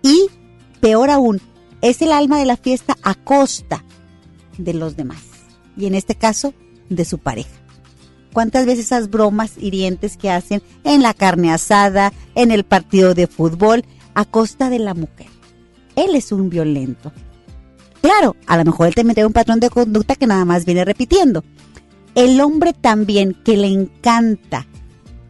[0.01, 0.27] y
[0.79, 1.41] peor aún,
[1.81, 3.83] es el alma de la fiesta a costa
[4.57, 5.21] de los demás.
[5.77, 6.53] Y en este caso,
[6.89, 7.62] de su pareja.
[8.33, 13.27] ¿Cuántas veces esas bromas hirientes que hacen en la carne asada, en el partido de
[13.27, 13.85] fútbol,
[14.15, 15.27] a costa de la mujer?
[15.95, 17.11] Él es un violento.
[18.01, 20.83] Claro, a lo mejor él te mete un patrón de conducta que nada más viene
[20.83, 21.43] repitiendo.
[22.15, 24.67] El hombre también que le encanta,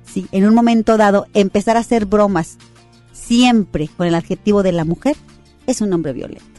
[0.05, 2.57] sí, en un momento dado, empezar a hacer bromas
[3.11, 5.15] siempre con el adjetivo de la mujer,
[5.67, 6.52] es un hombre violento.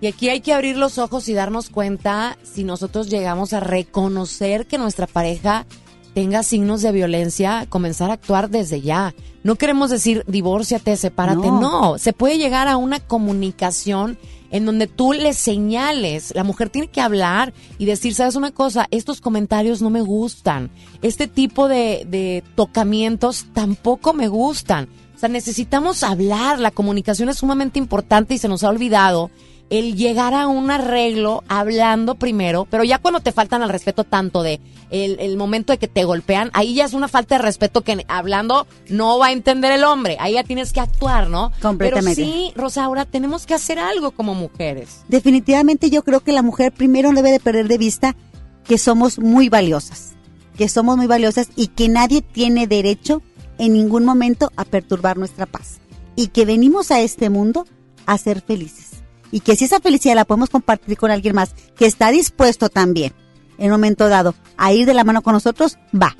[0.00, 4.66] Y aquí hay que abrir los ojos y darnos cuenta si nosotros llegamos a reconocer
[4.66, 5.66] que nuestra pareja
[6.14, 9.14] tenga signos de violencia, comenzar a actuar desde ya.
[9.42, 11.60] No queremos decir divórciate, sepárate, No.
[11.60, 11.98] no.
[11.98, 14.18] Se puede llegar a una comunicación
[14.50, 18.86] en donde tú le señales, la mujer tiene que hablar y decir, sabes una cosa,
[18.90, 20.70] estos comentarios no me gustan,
[21.02, 24.88] este tipo de, de tocamientos tampoco me gustan.
[25.14, 29.30] O sea, necesitamos hablar, la comunicación es sumamente importante y se nos ha olvidado
[29.70, 34.42] el llegar a un arreglo hablando primero, pero ya cuando te faltan al respeto tanto
[34.42, 37.82] de el, el momento de que te golpean, ahí ya es una falta de respeto
[37.82, 41.52] que hablando no va a entender el hombre, ahí ya tienes que actuar, ¿no?
[41.60, 42.22] Completamente.
[42.22, 45.02] Pero sí, Rosaura, tenemos que hacer algo como mujeres.
[45.08, 48.16] Definitivamente yo creo que la mujer primero debe de perder de vista
[48.64, 50.12] que somos muy valiosas,
[50.56, 53.22] que somos muy valiosas y que nadie tiene derecho
[53.58, 55.80] en ningún momento a perturbar nuestra paz
[56.16, 57.66] y que venimos a este mundo
[58.06, 58.87] a ser felices
[59.30, 63.12] y que si esa felicidad la podemos compartir con alguien más que está dispuesto también
[63.58, 66.16] en un momento dado a ir de la mano con nosotros, va.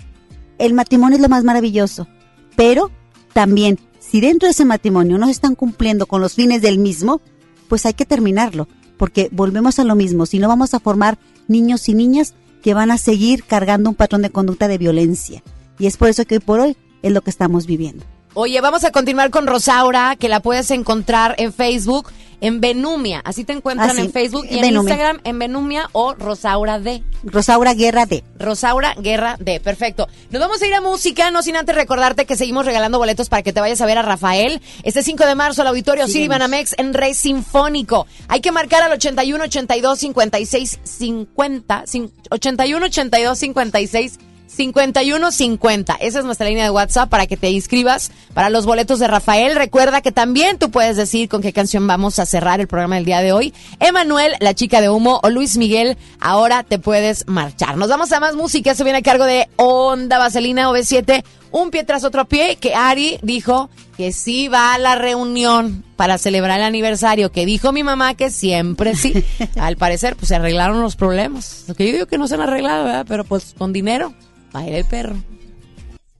[0.58, 2.08] El matrimonio es lo más maravilloso,
[2.56, 2.90] pero
[3.32, 7.20] también si dentro de ese matrimonio no se están cumpliendo con los fines del mismo,
[7.68, 11.88] pues hay que terminarlo, porque volvemos a lo mismo, si no vamos a formar niños
[11.88, 15.42] y niñas que van a seguir cargando un patrón de conducta de violencia.
[15.78, 18.04] Y es por eso que hoy por hoy es lo que estamos viviendo.
[18.34, 22.08] Oye, vamos a continuar con Rosaura, que la puedes encontrar en Facebook,
[22.40, 23.20] en Benumia.
[23.24, 24.92] Así te encuentran Ah, sí, en Facebook y en Benumia.
[24.94, 27.02] Instagram en Benumia o Rosaura D.
[27.24, 28.22] Rosaura Guerra de.
[28.38, 29.60] Rosaura Guerra D.
[29.60, 30.08] Perfecto.
[30.30, 33.42] Nos vamos a ir a música, no sin antes recordarte que seguimos regalando boletos para
[33.42, 34.60] que te vayas a ver a Rafael.
[34.82, 36.38] Este 5 de marzo al auditorio City Síguenos.
[36.38, 38.06] Banamex en Rey Sinfónico.
[38.28, 41.84] Hay que marcar al 81 82 56 50.
[41.86, 44.18] cin- 81 82 56
[44.48, 45.94] 5150.
[46.00, 49.54] Esa es nuestra línea de WhatsApp para que te inscribas para los boletos de Rafael.
[49.54, 53.04] Recuerda que también tú puedes decir con qué canción vamos a cerrar el programa del
[53.04, 53.54] día de hoy.
[53.78, 57.76] Emanuel, la chica de humo o Luis Miguel, ahora te puedes marchar.
[57.76, 58.72] Nos vamos a más música.
[58.72, 61.22] eso viene a cargo de Onda Vaselina OV7.
[61.50, 66.18] Un pie tras otro pie que Ari dijo que sí va a la reunión para
[66.18, 69.24] celebrar el aniversario, que dijo mi mamá que siempre sí.
[69.58, 71.64] Al parecer, pues se arreglaron los problemas.
[71.66, 73.06] Lo que yo digo que no se han arreglado, ¿verdad?
[73.08, 74.14] Pero pues con dinero.
[74.52, 75.16] Baila el perro.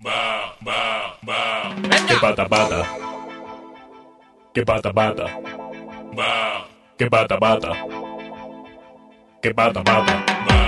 [0.01, 1.75] Ba, ba, ba.
[2.07, 2.85] Que pata pata.
[4.55, 5.27] Que pata pata.
[6.15, 6.67] Ba.
[6.99, 7.73] Que pata pata.
[9.43, 10.25] Que pata pata.
[10.47, 10.68] Ba.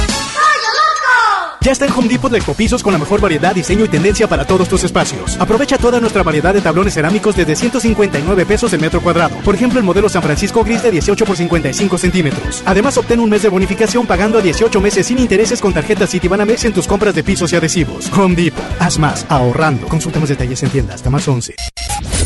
[1.63, 4.45] Ya está en Home Depot la Expopisos con la mejor variedad, diseño y tendencia para
[4.45, 5.37] todos tus espacios.
[5.39, 9.35] Aprovecha toda nuestra variedad de tablones cerámicos desde 159 pesos el metro cuadrado.
[9.45, 12.63] Por ejemplo, el modelo San Francisco Gris de 18 por 55 centímetros.
[12.65, 16.65] Además, obtén un mes de bonificación pagando a 18 meses sin intereses con tarjeta Citibanamex
[16.65, 18.11] en tus compras de pisos y adhesivos.
[18.11, 18.65] Home Depot.
[18.79, 19.87] Haz más, ahorrando.
[19.87, 21.53] Consulta más detalles en tienda hasta más 11.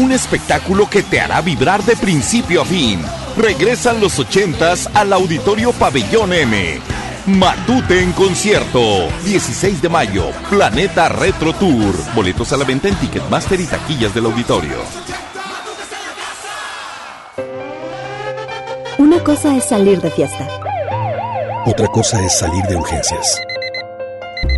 [0.00, 3.02] Un espectáculo que te hará vibrar de principio a fin.
[3.36, 6.80] Regresan los ochentas al Auditorio Pabellón M.
[7.26, 8.80] Matute en concierto.
[9.26, 10.30] 16 de mayo.
[10.48, 11.94] Planeta Retro Tour.
[12.14, 14.78] Boletos a la venta en Ticketmaster y taquillas del auditorio.
[18.96, 20.48] Una cosa es salir de fiesta.
[21.66, 23.38] Otra cosa es salir de urgencias.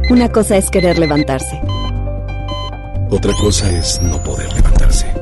[0.08, 1.60] Una cosa es querer levantarse.
[3.10, 5.21] Otra cosa es no poder levantarse.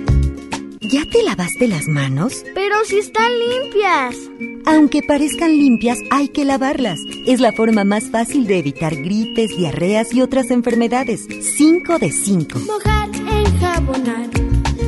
[1.11, 2.45] ¿Ya te lavaste las manos?
[2.53, 4.15] Pero si están limpias.
[4.65, 6.99] Aunque parezcan limpias, hay que lavarlas.
[7.25, 11.27] Es la forma más fácil de evitar gripes, diarreas y otras enfermedades.
[11.57, 12.59] 5 de 5.
[12.59, 14.29] Mojar, enjabonar,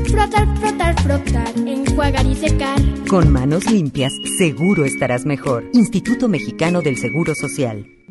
[0.09, 2.81] frotar, frotar, frotar, enjuagar y secar.
[3.09, 5.69] Con manos limpias, seguro estarás mejor.
[5.73, 7.85] Instituto Mexicano del Seguro Social.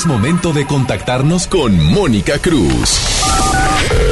[0.00, 2.98] Es momento de contactarnos con Mónica Cruz.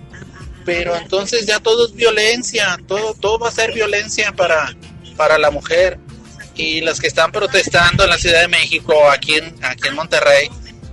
[0.64, 4.76] pero entonces ya todo es violencia, todo todo va a ser violencia para
[5.18, 5.98] para la mujer
[6.56, 10.50] y los que están protestando en la Ciudad de México, aquí en aquí en Monterrey,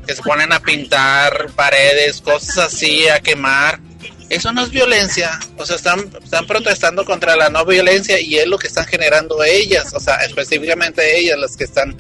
[0.07, 3.88] que se ponen a pintar paredes, cosas así, a quemar
[4.29, 8.47] eso no es violencia, o sea, están, están protestando contra la no violencia y es
[8.47, 11.97] lo que están generando ellas, o sea, específicamente ellas las que están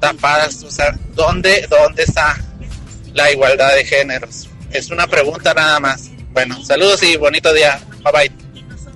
[0.00, 2.36] tapadas, o sea, ¿dónde, dónde está
[3.14, 4.48] la igualdad de géneros?
[4.72, 6.10] Es una pregunta nada más.
[6.32, 8.42] Bueno, saludos y bonito día, bye bye.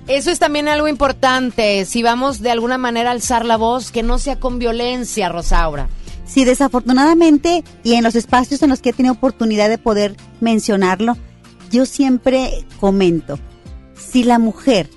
[0.07, 1.85] Eso es también algo importante.
[1.85, 5.89] Si vamos de alguna manera a alzar la voz, que no sea con violencia, Rosaura.
[6.25, 11.17] Sí, desafortunadamente, y en los espacios en los que he tenido oportunidad de poder mencionarlo,
[11.71, 13.39] yo siempre comento,
[13.95, 14.89] si la mujer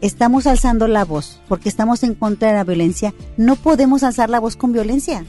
[0.00, 4.40] estamos alzando la voz porque estamos en contra de la violencia, no podemos alzar la
[4.40, 5.24] voz con violencia.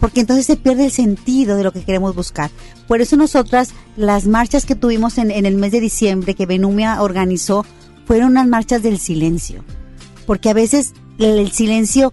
[0.00, 2.50] Porque entonces se pierde el sentido de lo que queremos buscar.
[2.88, 7.64] Por eso nosotras, las marchas que tuvimos en, el mes de diciembre, que Benumia organizó,
[8.04, 9.64] fueron unas marchas del silencio.
[10.26, 12.12] Porque a veces el silencio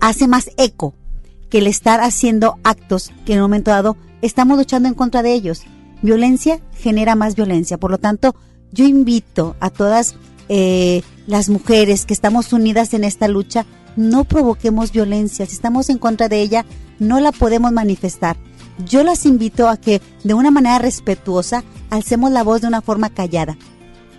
[0.00, 0.94] hace más eco
[1.50, 5.34] que el estar haciendo actos que en un momento dado estamos luchando en contra de
[5.34, 5.62] ellos.
[6.04, 7.78] Violencia genera más violencia.
[7.78, 8.34] Por lo tanto,
[8.72, 10.16] yo invito a todas
[10.50, 13.64] eh, las mujeres que estamos unidas en esta lucha,
[13.96, 15.46] no provoquemos violencia.
[15.46, 16.66] Si estamos en contra de ella,
[16.98, 18.36] no la podemos manifestar.
[18.84, 23.08] Yo las invito a que de una manera respetuosa alcemos la voz de una forma
[23.08, 23.56] callada,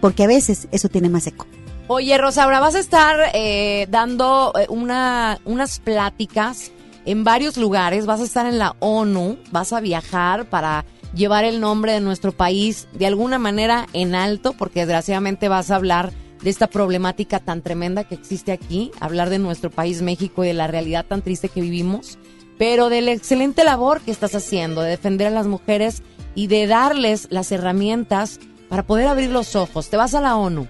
[0.01, 1.45] porque a veces eso tiene más eco.
[1.85, 6.71] Oye, Rosaura, vas a estar eh, dando eh, una, unas pláticas
[7.05, 8.05] en varios lugares.
[8.05, 10.85] Vas a estar en la ONU, vas a viajar para
[11.15, 15.75] llevar el nombre de nuestro país de alguna manera en alto, porque desgraciadamente vas a
[15.75, 16.11] hablar
[16.43, 20.53] de esta problemática tan tremenda que existe aquí, hablar de nuestro país México y de
[20.53, 22.19] la realidad tan triste que vivimos,
[22.57, 26.03] pero de la excelente labor que estás haciendo, de defender a las mujeres
[26.35, 28.39] y de darles las herramientas
[28.69, 29.89] para poder abrir los ojos.
[29.89, 30.67] Te vas a la ONU.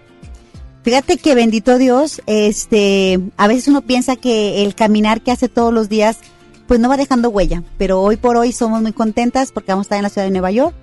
[0.84, 5.74] Fíjate que bendito Dios, este, a veces uno piensa que el caminar que hace todos
[5.74, 6.20] los días,
[6.68, 9.88] pues no va dejando huella, pero hoy por hoy somos muy contentas porque vamos a
[9.88, 10.76] estar en la ciudad de Nueva York.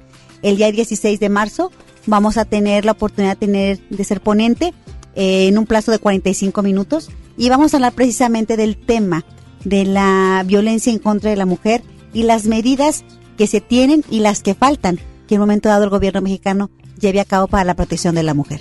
[0.42, 1.70] El día 16 de marzo
[2.06, 4.74] vamos a tener la oportunidad de, tener, de ser ponente
[5.14, 9.24] eh, en un plazo de 45 minutos y vamos a hablar precisamente del tema
[9.64, 11.82] de la violencia en contra de la mujer
[12.12, 13.04] y las medidas
[13.36, 16.70] que se tienen y las que faltan que en un momento dado el gobierno mexicano
[16.98, 18.60] lleve a cabo para la protección de la mujer.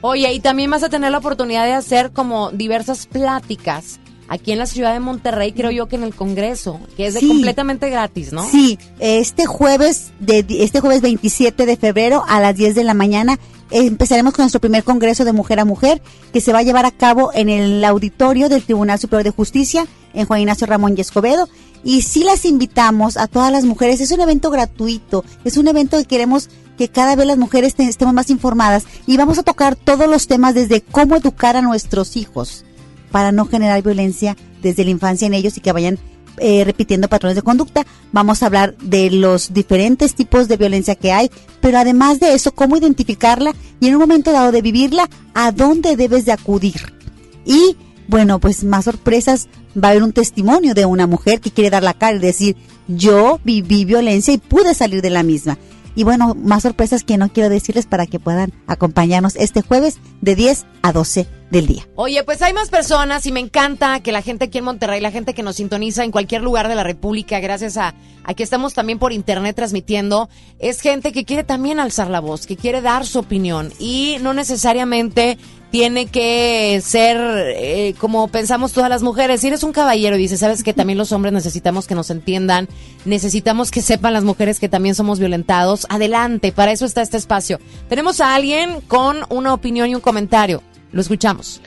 [0.00, 3.98] Oye, y también vas a tener la oportunidad de hacer como diversas pláticas
[4.28, 7.20] aquí en la ciudad de Monterrey, creo yo que en el Congreso, que es de
[7.20, 7.28] Sí.
[7.28, 8.46] completamente gratis, ¿no?
[8.48, 13.38] Sí, este jueves, de, este jueves 27 de febrero a las 10 de la mañana
[13.70, 16.00] empezaremos con nuestro primer Congreso de Mujer a Mujer
[16.32, 19.86] que se va a llevar a cabo en el auditorio del Tribunal Superior de Justicia
[20.14, 21.48] en Juan Ignacio Ramón y Escobedo.
[21.84, 24.00] Y sí las invitamos a todas las mujeres.
[24.00, 26.48] Es un evento gratuito, es un evento que queremos
[26.78, 30.26] que cada vez las mujeres te- estemos más informadas y vamos a tocar todos los
[30.28, 32.64] temas desde cómo educar a nuestros hijos
[33.10, 35.98] para no generar violencia desde la infancia en ellos y que vayan
[36.40, 37.84] eh, repitiendo patrones de conducta.
[38.12, 41.30] Vamos a hablar de los diferentes tipos de violencia que hay,
[41.60, 45.96] pero además de eso, cómo identificarla y en un momento dado de vivirla, a dónde
[45.96, 46.92] debes de acudir.
[47.44, 47.76] Y
[48.08, 51.82] bueno, pues más sorpresas, va a haber un testimonio de una mujer que quiere dar
[51.82, 52.56] la cara y decir,
[52.88, 55.58] yo viví violencia y pude salir de la misma.
[55.98, 60.36] Y bueno, más sorpresas que no quiero decirles para que puedan acompañarnos este jueves de
[60.36, 61.88] 10 a 12 del día.
[61.96, 65.10] Oye, pues hay más personas y me encanta que la gente aquí en Monterrey, la
[65.10, 67.96] gente que nos sintoniza en cualquier lugar de la República, gracias a,
[68.36, 70.28] que estamos también por internet transmitiendo,
[70.60, 74.34] es gente que quiere también alzar la voz, que quiere dar su opinión y no
[74.34, 75.36] necesariamente
[75.70, 79.40] tiene que ser eh, como pensamos todas las mujeres.
[79.40, 82.68] Si eres un caballero y dices, sabes que también los hombres necesitamos que nos entiendan,
[83.04, 87.58] necesitamos que sepan las mujeres que también somos violentados, adelante, para eso está este espacio.
[87.88, 90.62] Tenemos a alguien con una opinión y un comentario.
[90.92, 91.60] Lo escuchamos.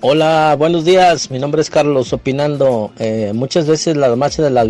[0.00, 1.30] Hola, buenos días.
[1.30, 2.12] Mi nombre es Carlos.
[2.12, 4.66] Opinando, eh, muchas veces las marchas de las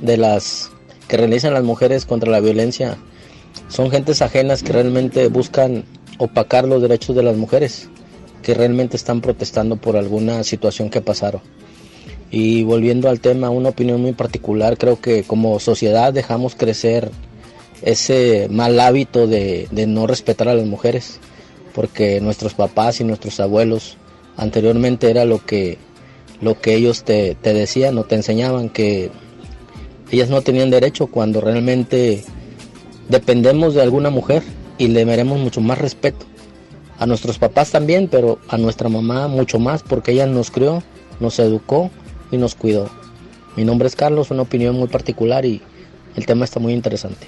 [0.00, 0.70] de las
[1.08, 2.96] que realizan las mujeres contra la violencia
[3.68, 5.84] son gentes ajenas que realmente buscan
[6.18, 7.88] opacar los derechos de las mujeres,
[8.42, 11.40] que realmente están protestando por alguna situación que pasaron.
[12.30, 17.10] Y volviendo al tema, una opinión muy particular, creo que como sociedad dejamos crecer
[17.82, 21.20] ese mal hábito de, de no respetar a las mujeres,
[21.74, 23.96] porque nuestros papás y nuestros abuelos
[24.36, 25.78] anteriormente era lo que,
[26.40, 29.10] lo que ellos te, te decían o te enseñaban, que
[30.10, 32.24] ellas no tenían derecho cuando realmente
[33.08, 34.42] dependemos de alguna mujer
[34.78, 36.26] y le meremos mucho más respeto.
[36.98, 40.82] A nuestros papás también, pero a nuestra mamá mucho más porque ella nos crió,
[41.20, 41.90] nos educó
[42.30, 42.88] y nos cuidó.
[43.56, 45.60] Mi nombre es Carlos, una opinión muy particular y
[46.14, 47.26] el tema está muy interesante.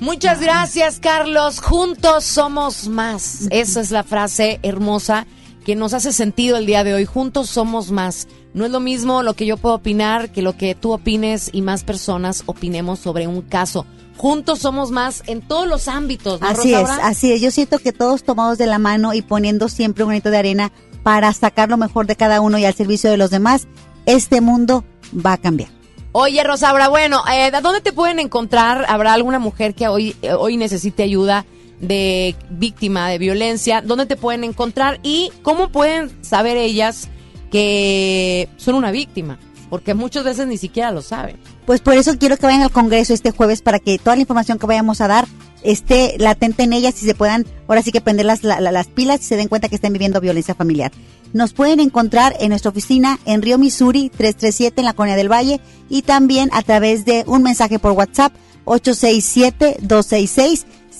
[0.00, 1.60] Muchas gracias, Carlos.
[1.60, 3.48] Juntos somos más.
[3.50, 5.26] Esa es la frase hermosa
[5.64, 7.04] que nos hace sentido el día de hoy.
[7.04, 8.28] Juntos somos más.
[8.54, 11.62] No es lo mismo lo que yo puedo opinar que lo que tú opines y
[11.62, 13.86] más personas opinemos sobre un caso.
[14.16, 17.40] Juntos somos más en todos los ámbitos, ¿no, Así es, así es.
[17.40, 20.72] Yo siento que todos tomados de la mano y poniendo siempre un granito de arena
[21.04, 23.68] para sacar lo mejor de cada uno y al servicio de los demás,
[24.06, 24.84] este mundo
[25.14, 25.70] va a cambiar.
[26.12, 28.86] Oye, Rosaura, bueno, eh, ¿a dónde te pueden encontrar?
[28.88, 31.46] ¿Habrá alguna mujer que hoy, eh, hoy necesite ayuda
[31.80, 33.82] de víctima de violencia?
[33.82, 34.98] ¿Dónde te pueden encontrar?
[35.02, 37.08] ¿Y cómo pueden saber ellas
[37.50, 39.38] que son una víctima?
[39.70, 41.36] Porque muchas veces ni siquiera lo saben.
[41.66, 44.58] Pues por eso quiero que vayan al Congreso este jueves para que toda la información
[44.58, 45.26] que vayamos a dar
[45.62, 48.86] esté latente en ellas y se puedan, ahora sí que prender las, la- la- las
[48.86, 50.90] pilas y se den cuenta que están viviendo violencia familiar.
[51.34, 55.60] Nos pueden encontrar en nuestra oficina en Río Missouri 337 en la Colonia del Valle
[55.90, 58.32] y también a través de un mensaje por WhatsApp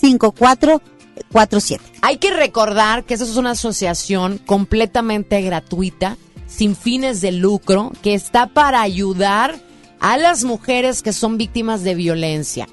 [0.03, 1.81] 867-266-5447.
[2.03, 6.17] Hay que recordar que esa es una asociación completamente gratuita,
[6.49, 9.55] sin fines de lucro, que está para ayudar
[10.01, 12.67] a las mujeres que son víctimas de violencia.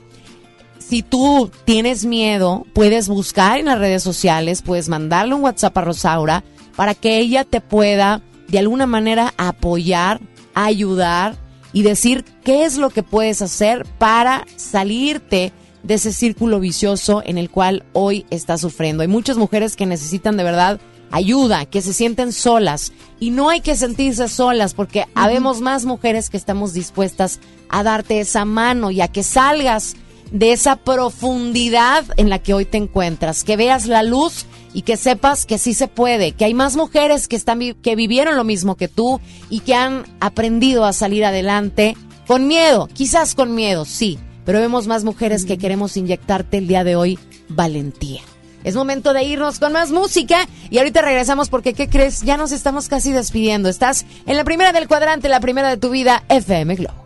[0.80, 5.82] Si tú tienes miedo, puedes buscar en las redes sociales, puedes mandarle un WhatsApp a
[5.82, 6.44] Rosaura
[6.76, 10.22] para que ella te pueda de alguna manera apoyar,
[10.54, 11.36] ayudar
[11.74, 15.52] y decir qué es lo que puedes hacer para salirte
[15.84, 19.02] de ese círculo vicioso en el cual hoy estás sufriendo.
[19.02, 20.80] Hay muchas mujeres que necesitan de verdad
[21.12, 22.92] ayuda, que se sienten solas.
[23.20, 28.20] Y no hay que sentirse solas porque habemos más mujeres que estamos dispuestas a darte
[28.20, 29.96] esa mano y a que salgas
[30.32, 34.98] de esa profundidad en la que hoy te encuentras, que veas la luz y que
[34.98, 38.76] sepas que sí se puede, que hay más mujeres que están que vivieron lo mismo
[38.76, 41.96] que tú y que han aprendido a salir adelante
[42.28, 46.84] con miedo, quizás con miedo, sí, pero vemos más mujeres que queremos inyectarte el día
[46.84, 47.20] de hoy
[47.50, 48.22] valentía.
[48.66, 52.24] Es momento de irnos con más música y ahorita regresamos porque, ¿qué crees?
[52.24, 53.70] Ya nos estamos casi despidiendo.
[53.70, 57.06] Estás en la primera del cuadrante, la primera de tu vida, FM Globo.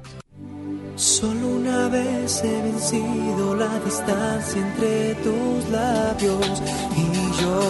[0.95, 6.61] Solo una vez he vencido la distancia entre tus labios
[6.95, 7.61] y yo.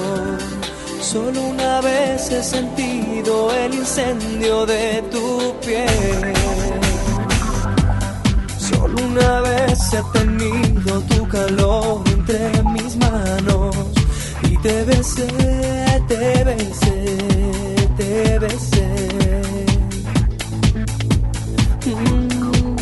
[1.01, 6.33] Solo una vez he sentido el incendio de tu piel.
[8.55, 13.75] Solo una vez he tenido tu calor entre mis manos
[14.43, 15.27] y te besé,
[16.07, 17.17] te besé,
[17.97, 18.87] te besé.
[21.85, 22.75] Mm.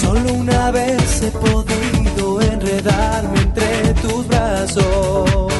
[0.00, 5.52] Solo una vez he podido enredarme entre tus brazos.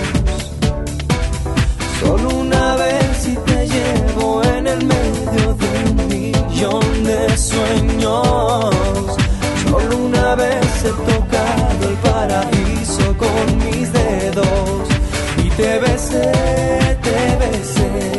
[2.01, 9.16] Solo una vez y te llevo en el medio de un millón de sueños.
[9.79, 14.89] Solo una vez he tocado el paraíso con mis dedos.
[15.45, 16.33] Y te besé,
[17.03, 18.16] te besé,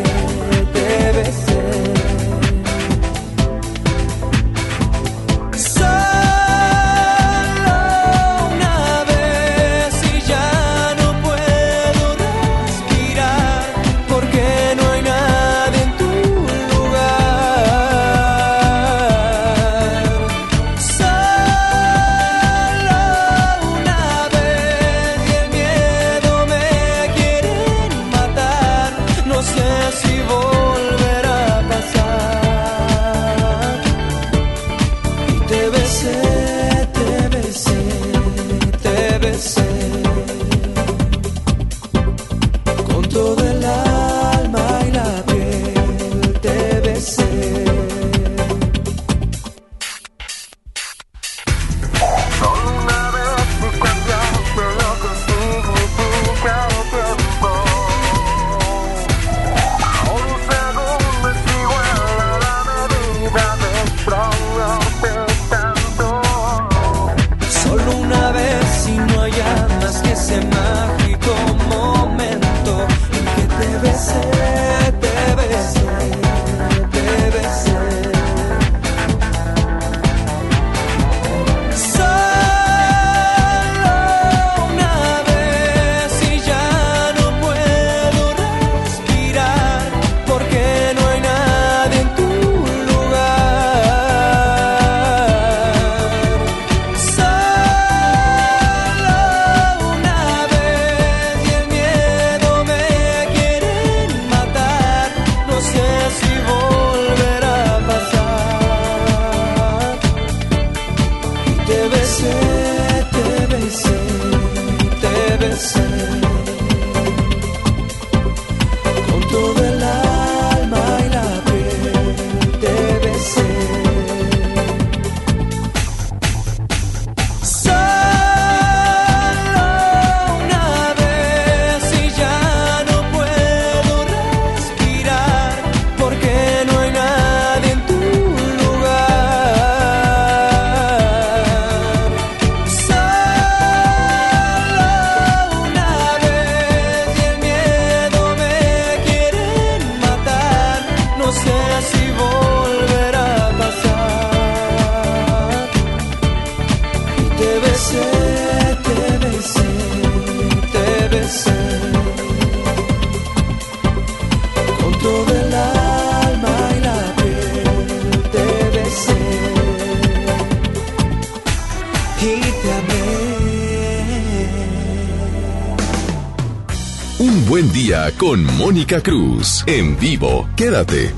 [178.77, 179.63] Mónica Cruz.
[179.65, 180.47] En vivo.
[180.55, 181.11] Quédate.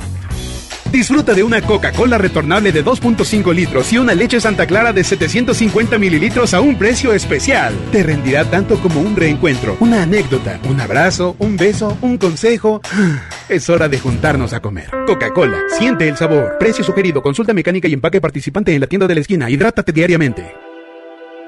[0.94, 5.98] Disfruta de una Coca-Cola retornable de 2.5 litros y una leche Santa Clara de 750
[5.98, 7.76] mililitros a un precio especial.
[7.92, 12.80] Te rendirá tanto como un reencuentro, una anécdota, un abrazo, un beso, un consejo.
[13.50, 14.90] Es hora de juntarnos a comer.
[15.06, 16.56] Coca-Cola, siente el sabor.
[16.60, 19.50] Precio sugerido, consulta mecánica y empaque participante en la tienda de la esquina.
[19.50, 20.56] Hidrátate diariamente.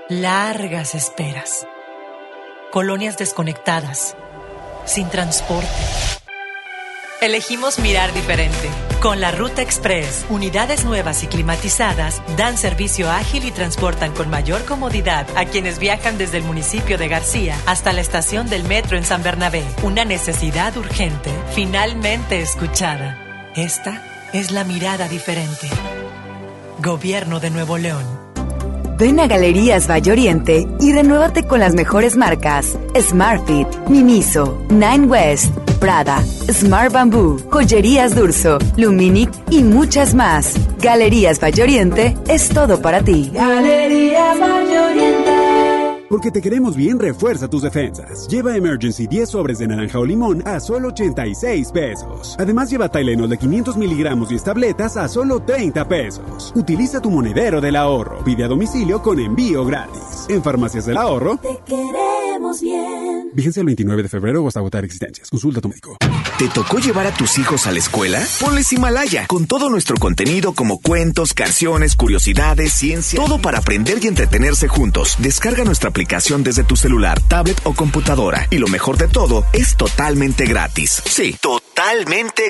[0.09, 1.65] Largas esperas.
[2.69, 4.17] Colonias desconectadas.
[4.85, 6.00] Sin transporte.
[7.21, 8.67] Elegimos mirar diferente.
[8.99, 14.65] Con la Ruta Express, unidades nuevas y climatizadas dan servicio ágil y transportan con mayor
[14.65, 19.03] comodidad a quienes viajan desde el municipio de García hasta la estación del metro en
[19.03, 19.63] San Bernabé.
[19.83, 23.19] Una necesidad urgente, finalmente escuchada.
[23.55, 24.01] Esta
[24.33, 25.69] es la mirada diferente.
[26.79, 28.19] Gobierno de Nuevo León.
[28.97, 35.51] Ven a Galerías Valle Oriente y renuévate con las mejores marcas: Smartfit, Miniso, Nine West,
[35.81, 40.53] Prada, Smart Bamboo, Joyerías Durso, Luminic y muchas más.
[40.79, 43.31] Galerías Valle Oriente es todo para ti.
[43.33, 45.31] Galerías Valle Oriente.
[46.07, 48.27] Porque te queremos bien, refuerza tus defensas.
[48.27, 52.35] Lleva Emergency 10 sobres de naranja o limón a solo 86 pesos.
[52.37, 56.51] Además, lleva Tylenol de 500 miligramos y tabletas a solo 30 pesos.
[56.53, 58.23] Utiliza tu monedero del ahorro.
[58.25, 60.25] Pide a domicilio con envío gratis.
[60.27, 61.37] En Farmacias del Ahorro.
[61.37, 61.60] Te.
[63.41, 65.31] Vigencia el 29 de febrero o hasta agotar existencias.
[65.31, 65.97] Consulta a tu médico.
[66.37, 68.23] ¿Te tocó llevar a tus hijos a la escuela?
[68.39, 74.07] Ponles Himalaya, con todo nuestro contenido como cuentos, canciones, curiosidades, ciencia, todo para aprender y
[74.07, 75.15] entretenerse juntos.
[75.17, 78.45] Descarga nuestra aplicación desde tu celular, tablet o computadora.
[78.51, 81.01] Y lo mejor de todo, es totalmente gratis.
[81.03, 81.70] Sí, totalmente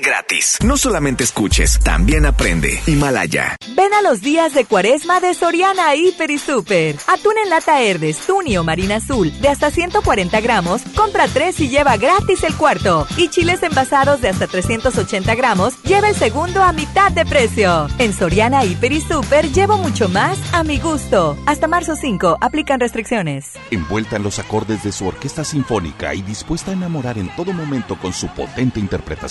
[0.02, 0.58] gratis.
[0.64, 2.82] No solamente escuches, también aprende.
[2.86, 3.56] Himalaya.
[3.76, 6.96] Ven a los días de cuaresma de Soriana Hiper y Super.
[7.08, 11.70] Atún en lata Herdes, Tuni o Marina Azul de hasta 140 gramos, compra 3 y
[11.70, 13.08] lleva gratis el cuarto.
[13.18, 17.88] Y chiles envasados de hasta 380 gramos, lleva el segundo a mitad de precio.
[17.98, 21.38] En Soriana Hiper y Super llevo mucho más a mi gusto.
[21.46, 23.54] Hasta marzo 5, aplican restricciones.
[23.72, 27.98] Envuelta en los acordes de su orquesta sinfónica y dispuesta a enamorar en todo momento
[27.98, 29.31] con su potente interpretación,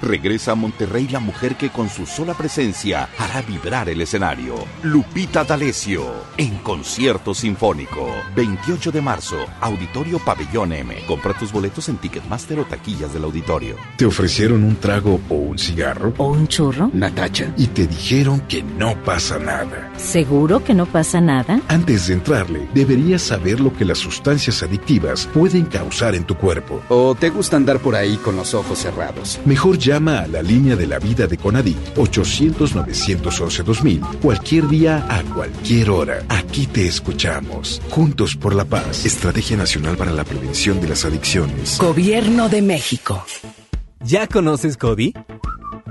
[0.00, 4.54] regresa a Monterrey la mujer que con su sola presencia hará vibrar el escenario.
[4.82, 6.04] Lupita D'Alessio,
[6.36, 8.08] en concierto sinfónico.
[8.34, 10.96] 28 de marzo, Auditorio Pabellón M.
[11.06, 13.76] Compra tus boletos en Ticketmaster o taquillas del auditorio.
[13.96, 16.14] ¿Te ofrecieron un trago o un cigarro?
[16.16, 16.90] ¿O un churro?
[16.92, 17.52] Natacha.
[17.58, 19.90] Y te dijeron que no pasa nada.
[19.96, 21.60] ¿Seguro que no pasa nada?
[21.68, 26.82] Antes de entrarle, deberías saber lo que las sustancias adictivas pueden causar en tu cuerpo.
[26.88, 29.33] ¿O te gusta andar por ahí con los ojos cerrados?
[29.44, 35.90] Mejor llama a la línea de la vida de Conadic 800-911-2000 cualquier día a cualquier
[35.90, 36.22] hora.
[36.28, 37.82] Aquí te escuchamos.
[37.90, 39.04] Juntos por la paz.
[39.04, 41.78] Estrategia Nacional para la Prevención de las Adicciones.
[41.78, 43.24] Gobierno de México.
[44.00, 45.14] ¿Ya conoces Cody?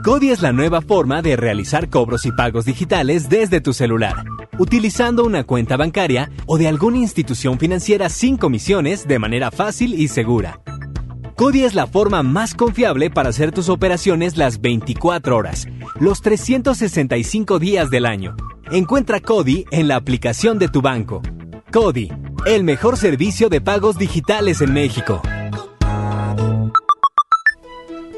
[0.03, 4.26] Cody es la nueva forma de realizar cobros y pagos digitales desde tu celular,
[4.60, 10.10] utilizando una cuenta bancaria o de alguna institución financiera sin comisiones de manera fácil y
[10.10, 10.60] segura.
[11.35, 15.68] Cody es la forma más confiable para hacer tus operaciones las 24 horas,
[15.99, 18.35] los 365 días del año.
[18.72, 21.23] Encuentra Cody en la aplicación de tu banco.
[21.72, 22.11] Cody,
[22.45, 25.22] el mejor servicio de pagos digitales en México.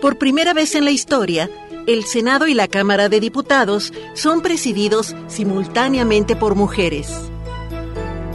[0.01, 1.49] Por primera vez en la historia,
[1.87, 7.31] el Senado y la Cámara de Diputados son presididos simultáneamente por mujeres.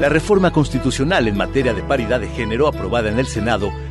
[0.01, 3.70] La reforma constitucional en materia de paridad de género aprobada en el Senado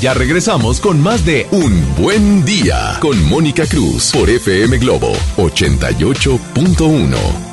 [0.00, 7.51] Ya regresamos con más de Un Buen Día con Mónica Cruz por FM Globo 88.1.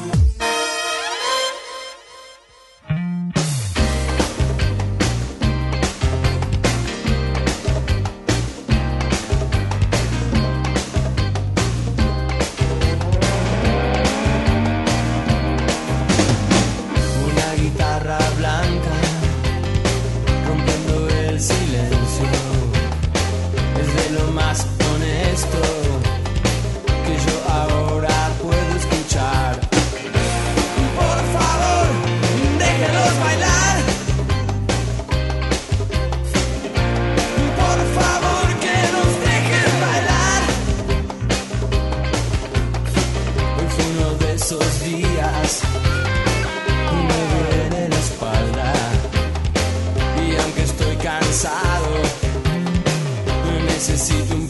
[53.79, 54.48] necessito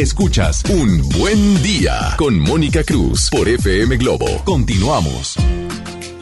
[0.00, 4.24] Escuchas Un Buen Día con Mónica Cruz por FM Globo.
[4.46, 5.34] Continuamos.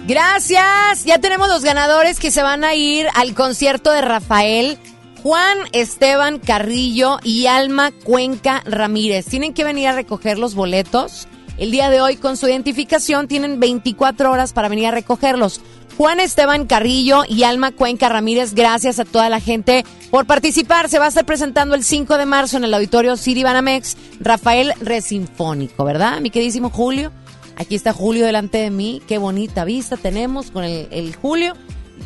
[0.09, 1.05] Gracias.
[1.05, 4.79] Ya tenemos los ganadores que se van a ir al concierto de Rafael,
[5.23, 9.27] Juan Esteban Carrillo y Alma Cuenca Ramírez.
[9.27, 11.29] Tienen que venir a recoger los boletos.
[11.57, 15.61] El día de hoy con su identificación tienen 24 horas para venir a recogerlos.
[15.99, 20.89] Juan Esteban Carrillo y Alma Cuenca Ramírez, gracias a toda la gente por participar.
[20.89, 24.75] Se va a estar presentando el 5 de marzo en el auditorio City Banamex Rafael
[24.81, 26.21] Resinfónico, ¿verdad?
[26.21, 27.11] Mi queridísimo Julio.
[27.57, 29.03] Aquí está Julio delante de mí.
[29.09, 31.55] Qué bonita vista tenemos con el, el Julio.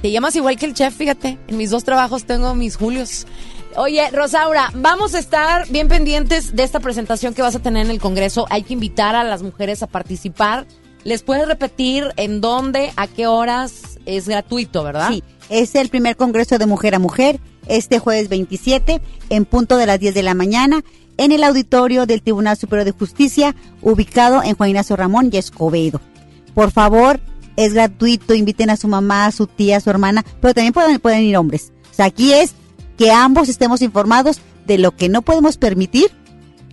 [0.01, 1.39] Te llamas igual que el chef, fíjate.
[1.47, 3.27] En mis dos trabajos tengo mis Julios.
[3.77, 7.91] Oye, Rosaura, vamos a estar bien pendientes de esta presentación que vas a tener en
[7.91, 8.47] el Congreso.
[8.49, 10.67] Hay que invitar a las mujeres a participar.
[11.05, 13.99] ¿Les puedes repetir en dónde, a qué horas?
[14.07, 15.11] Es gratuito, ¿verdad?
[15.11, 19.87] Sí, es el primer Congreso de Mujer a Mujer, este jueves 27, en punto de
[19.87, 20.85] las 10 de la mañana,
[21.17, 26.01] en el auditorio del Tribunal Superior de Justicia, ubicado en Juan Ignacio Ramón y Escobedo.
[26.55, 27.21] Por favor,
[27.57, 31.01] es gratuito, inviten a su mamá, a su tía, a su hermana, pero también pueden,
[31.01, 31.73] pueden ir hombres.
[31.91, 32.55] O sea, aquí es
[32.97, 36.11] que ambos estemos informados de lo que no podemos permitir,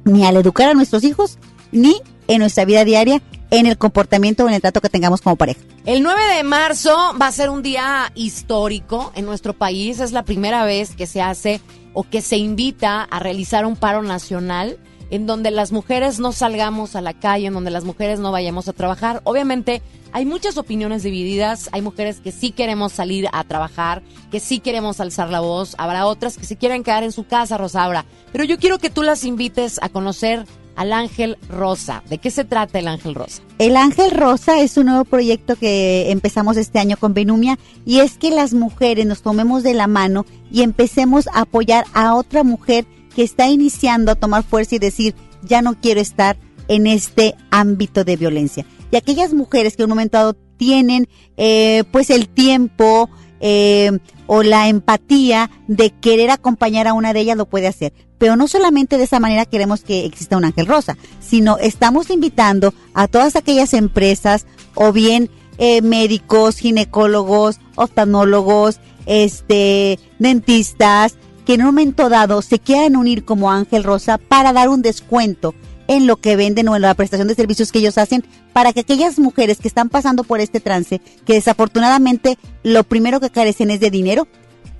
[0.05, 1.39] ni al educar a nuestros hijos,
[1.71, 1.95] ni
[2.29, 5.59] en nuestra vida diaria, en el comportamiento o en el trato que tengamos como pareja.
[5.85, 9.99] El 9 de marzo va a ser un día histórico en nuestro país.
[9.99, 11.59] Es la primera vez que se hace
[11.93, 14.77] o que se invita a realizar un paro nacional
[15.09, 18.67] en donde las mujeres no salgamos a la calle, en donde las mujeres no vayamos
[18.67, 19.21] a trabajar.
[19.23, 19.81] Obviamente
[20.11, 24.99] hay muchas opiniones divididas, hay mujeres que sí queremos salir a trabajar, que sí queremos
[24.99, 28.05] alzar la voz, habrá otras que se quieren quedar en su casa, Rosaura.
[28.31, 30.45] Pero yo quiero que tú las invites a conocer
[30.79, 32.03] al Ángel Rosa.
[32.09, 33.41] ¿De qué se trata el Ángel Rosa?
[33.57, 38.17] El Ángel Rosa es un nuevo proyecto que empezamos este año con Benumia y es
[38.17, 42.85] que las mujeres nos tomemos de la mano y empecemos a apoyar a otra mujer
[43.13, 46.37] que está iniciando a tomar fuerza y decir, ya no quiero estar
[46.69, 48.65] en este ámbito de violencia.
[48.89, 53.09] Y aquellas mujeres que en un momento dado tienen eh, pues el tiempo,
[53.39, 57.93] eh, o la empatía de querer acompañar a una de ellas lo puede hacer.
[58.17, 62.73] Pero no solamente de esa manera queremos que exista un ángel rosa, sino estamos invitando
[62.93, 64.45] a todas aquellas empresas
[64.75, 72.95] o bien eh, médicos, ginecólogos, oftalmólogos, este, dentistas, que en un momento dado se quieran
[72.95, 75.55] unir como ángel rosa para dar un descuento
[75.89, 78.79] en lo que venden o en la prestación de servicios que ellos hacen para que
[78.81, 83.79] aquellas mujeres que están pasando por este trance, que desafortunadamente lo primero que carecen es
[83.81, 84.27] de dinero,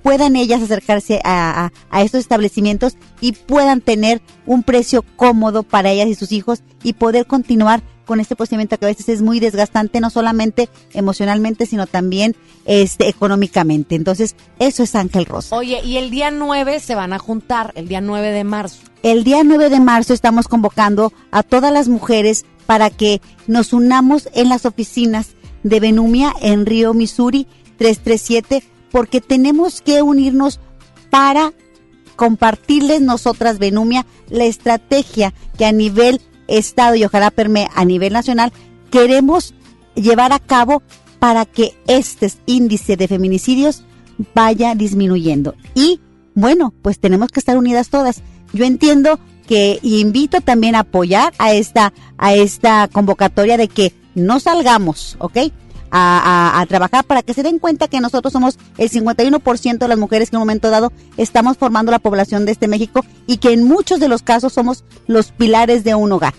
[0.02, 5.90] puedan ellas acercarse a, a- a estos establecimientos y puedan tener un precio cómodo para
[5.90, 9.38] ellas y sus hijos y poder continuar con este procedimiento que a veces es muy
[9.38, 12.34] desgastante, no solamente emocionalmente, sino también
[12.64, 13.94] este, económicamente.
[13.94, 15.54] Entonces, eso es Ángel Rosa.
[15.54, 18.78] Oye, y el día 9 se van a juntar, el día 9 de marzo.
[19.04, 24.28] El día 9 de marzo estamos convocando a todas las mujeres para que nos unamos
[24.34, 27.46] en las oficinas de Benumia en Río, Missouri
[27.78, 30.58] 337, porque tenemos que unirnos
[31.10, 31.52] para
[32.16, 36.20] compartirles nosotras, Benumia, la estrategia que a nivel
[36.50, 38.52] Estado y ojalá permee a nivel nacional
[38.90, 39.54] queremos
[39.94, 40.82] llevar a cabo
[41.18, 43.84] para que este índice de feminicidios
[44.34, 45.54] vaya disminuyendo.
[45.74, 46.00] Y
[46.34, 48.22] bueno, pues tenemos que estar unidas todas.
[48.52, 54.40] Yo entiendo que invito también a apoyar a esta, a esta convocatoria de que no
[54.40, 55.38] salgamos, ¿ok?
[55.92, 60.30] A, trabajar para que se den cuenta que nosotros somos el 51% de las mujeres
[60.30, 63.64] que en un momento dado estamos formando la población de este México y que en
[63.64, 66.34] muchos de los casos somos los pilares de un hogar.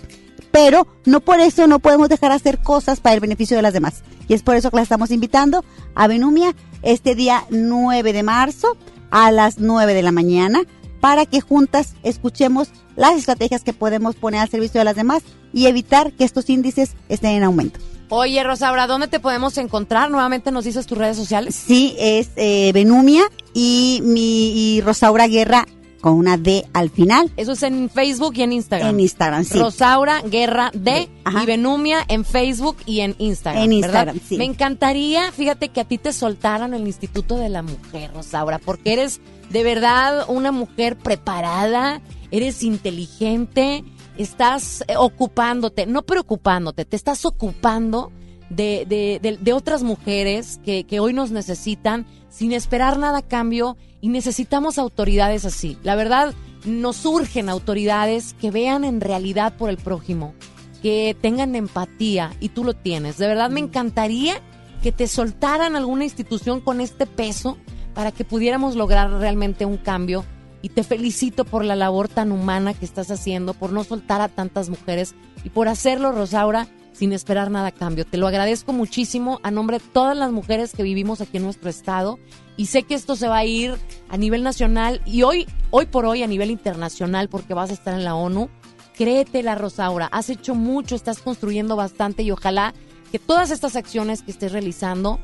[0.51, 4.03] Pero no por eso no podemos dejar hacer cosas para el beneficio de las demás.
[4.27, 5.65] Y es por eso que la estamos invitando
[5.95, 8.77] a Benumia este día 9 de marzo
[9.09, 10.61] a las 9 de la mañana
[11.01, 15.65] para que juntas escuchemos las estrategias que podemos poner al servicio de las demás y
[15.65, 17.79] evitar que estos índices estén en aumento.
[18.13, 20.11] Oye, Rosaura, ¿dónde te podemos encontrar?
[20.11, 21.55] Nuevamente nos dices tus redes sociales.
[21.55, 23.23] Sí, es eh, Benumia
[23.53, 25.65] y mi y Rosaura Guerra
[26.01, 27.31] con una D al final.
[27.37, 28.89] Eso es en Facebook y en Instagram.
[28.89, 29.57] En Instagram, sí.
[29.57, 31.07] Rosaura Guerra D
[31.41, 33.63] y Benumia en Facebook y en Instagram.
[33.63, 33.87] En ¿verdad?
[33.87, 34.37] Instagram, sí.
[34.37, 38.91] Me encantaría, fíjate, que a ti te soltaran el Instituto de la Mujer, Rosaura, porque
[38.91, 39.21] eres
[39.51, 43.85] de verdad una mujer preparada, eres inteligente,
[44.23, 48.11] estás eh, ocupándote, no preocupándote, te estás ocupando
[48.49, 53.27] de, de, de- de otras mujeres que, que hoy nos necesitan sin esperar nada a
[53.27, 55.77] cambio y necesitamos autoridades así.
[55.83, 56.33] La verdad,
[56.65, 60.33] nos surgen autoridades que vean en realidad por el prójimo,
[60.81, 63.17] que tengan empatía y tú lo tienes.
[63.17, 64.35] De verdad me encantaría
[64.83, 67.57] que te soltaran alguna institución con este peso
[67.93, 70.25] para que pudiéramos lograr realmente un cambio.
[70.61, 74.29] Y te felicito por la labor tan humana que estás haciendo, por no soltar a
[74.29, 78.05] tantas mujeres y por hacerlo, Rosaura, sin esperar nada a cambio.
[78.05, 81.69] Te lo agradezco muchísimo a nombre de todas las mujeres que vivimos aquí en nuestro
[81.69, 82.19] estado
[82.57, 83.75] y sé que esto se va a ir
[84.09, 87.93] a nivel nacional y hoy, hoy por hoy a nivel internacional porque vas a estar
[87.93, 88.49] en la ONU.
[88.95, 92.73] Créetela, Rosaura, has hecho mucho, estás construyendo bastante y ojalá
[93.11, 95.19] que todas estas acciones que estés realizando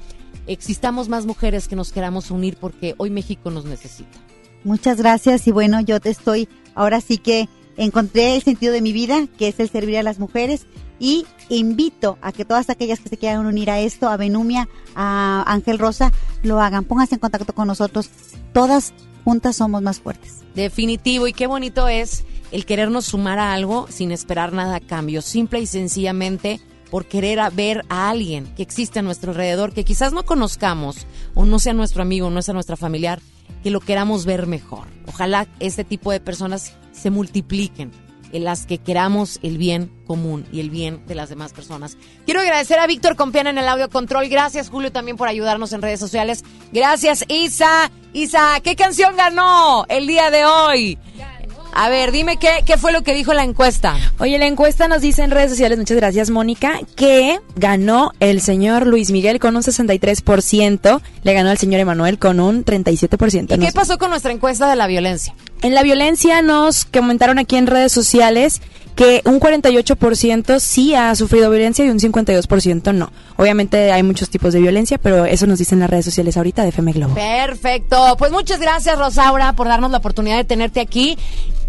[0.48, 4.18] existamos más mujeres que nos queramos unir porque hoy México nos necesita.
[4.64, 7.48] Muchas gracias y bueno, yo te estoy, ahora sí que
[7.78, 10.66] encontré el sentido de mi vida, que es el servir a las mujeres
[11.00, 15.44] y invito a que todas aquellas que se quieran unir a esto, a Benumia, a
[15.48, 16.12] Ángel Rosa,
[16.44, 16.84] lo hagan.
[16.86, 18.10] Pónganse en contacto con nosotros.
[18.54, 18.94] Todas
[19.24, 20.44] juntas somos más fuertes.
[20.56, 25.22] Definitivo, y qué bonito es el querernos sumar a algo sin esperar nada a cambio,
[25.22, 26.60] simple y sencillamente
[26.90, 31.46] por querer ver a alguien que existe a nuestro alrededor, que quizás no conozcamos o
[31.46, 33.22] no sea nuestro amigo, no sea nuestra familiar,
[33.64, 34.88] que lo queramos ver mejor.
[35.08, 37.92] Ojalá este tipo de personas se multipliquen
[38.32, 41.98] en las que queramos el bien común y el bien de las demás personas.
[42.26, 44.28] Quiero agradecer a Víctor Compiana en el audio control.
[44.28, 46.44] Gracias, Julio, también por ayudarnos en redes sociales.
[46.72, 47.92] Gracias, Isa.
[48.14, 50.98] Isa, ¿qué canción ganó el día de hoy?
[51.80, 53.96] A ver, dime qué, qué fue lo que dijo la encuesta.
[54.18, 58.88] Oye, la encuesta nos dice en redes sociales, muchas gracias Mónica, que ganó el señor
[58.88, 63.58] Luis Miguel con un 63%, le ganó al señor Emanuel con un 37%.
[63.58, 65.36] ¿Y qué pasó con nuestra encuesta de la violencia?
[65.62, 68.60] En la violencia nos comentaron aquí en redes sociales
[68.98, 73.12] que un 48% sí ha sufrido violencia y un 52% no.
[73.38, 76.70] Obviamente hay muchos tipos de violencia, pero eso nos dicen las redes sociales ahorita de
[76.70, 77.14] FM Globo.
[77.14, 78.16] Perfecto.
[78.18, 81.16] Pues muchas gracias, Rosaura, por darnos la oportunidad de tenerte aquí.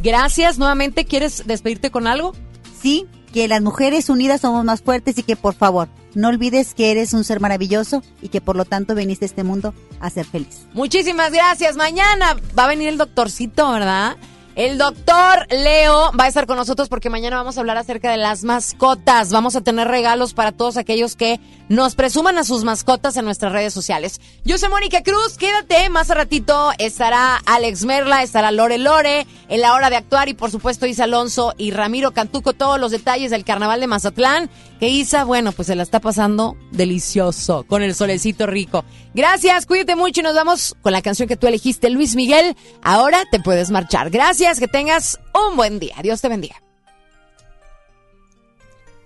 [0.02, 0.58] Gracias.
[0.58, 2.34] Nuevamente, ¿quieres despedirte con algo?
[2.80, 6.90] Sí, que las mujeres unidas somos más fuertes y que por favor no olvides que
[6.90, 10.24] eres un ser maravilloso y que por lo tanto veniste a este mundo a ser
[10.24, 10.66] feliz.
[10.72, 11.76] Muchísimas gracias.
[11.76, 14.16] Mañana va a venir el doctorcito, ¿verdad?
[14.58, 18.16] El doctor Leo va a estar con nosotros porque mañana vamos a hablar acerca de
[18.16, 19.30] las mascotas.
[19.30, 23.52] Vamos a tener regalos para todos aquellos que nos presuman a sus mascotas en nuestras
[23.52, 24.20] redes sociales.
[24.44, 29.60] Yo soy Mónica Cruz, quédate, más a ratito estará Alex Merla, estará Lore Lore en
[29.60, 33.30] la hora de actuar y por supuesto Isa Alonso y Ramiro Cantuco, todos los detalles
[33.30, 37.94] del carnaval de Mazatlán, que Isa, bueno, pues se la está pasando delicioso con el
[37.94, 38.84] solecito rico.
[39.18, 42.56] Gracias, cuídate mucho y nos vamos con la canción que tú elegiste, Luis Miguel.
[42.82, 44.10] Ahora te puedes marchar.
[44.10, 45.96] Gracias, que tengas un buen día.
[46.04, 46.62] Dios te bendiga.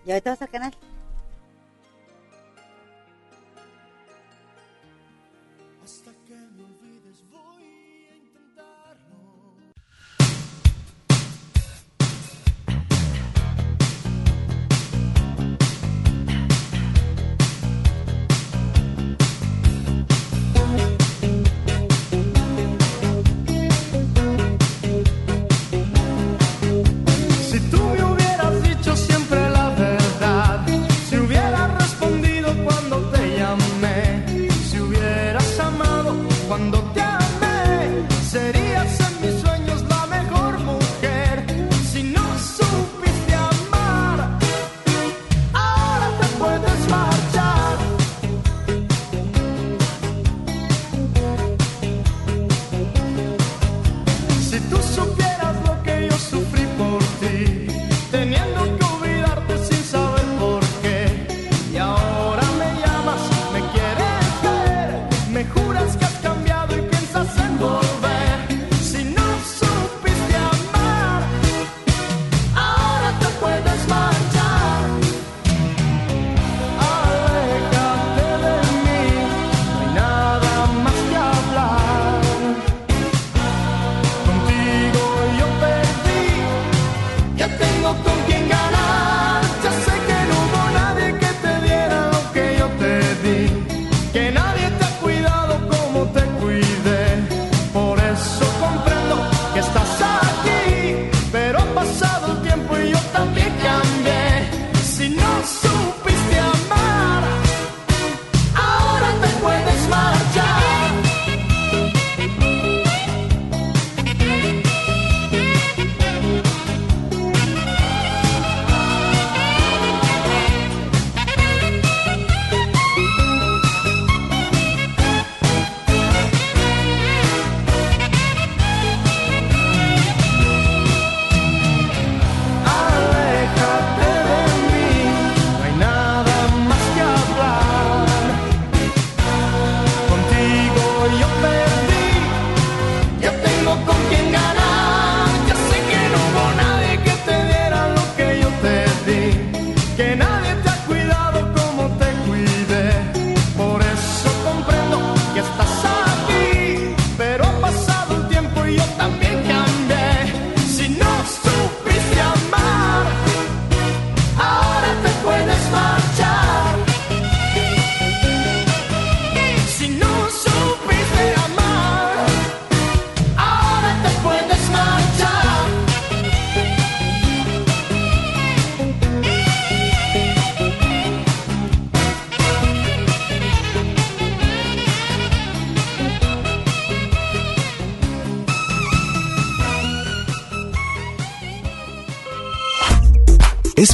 [0.05, 0.76] ¿Y ahorita vas al canal?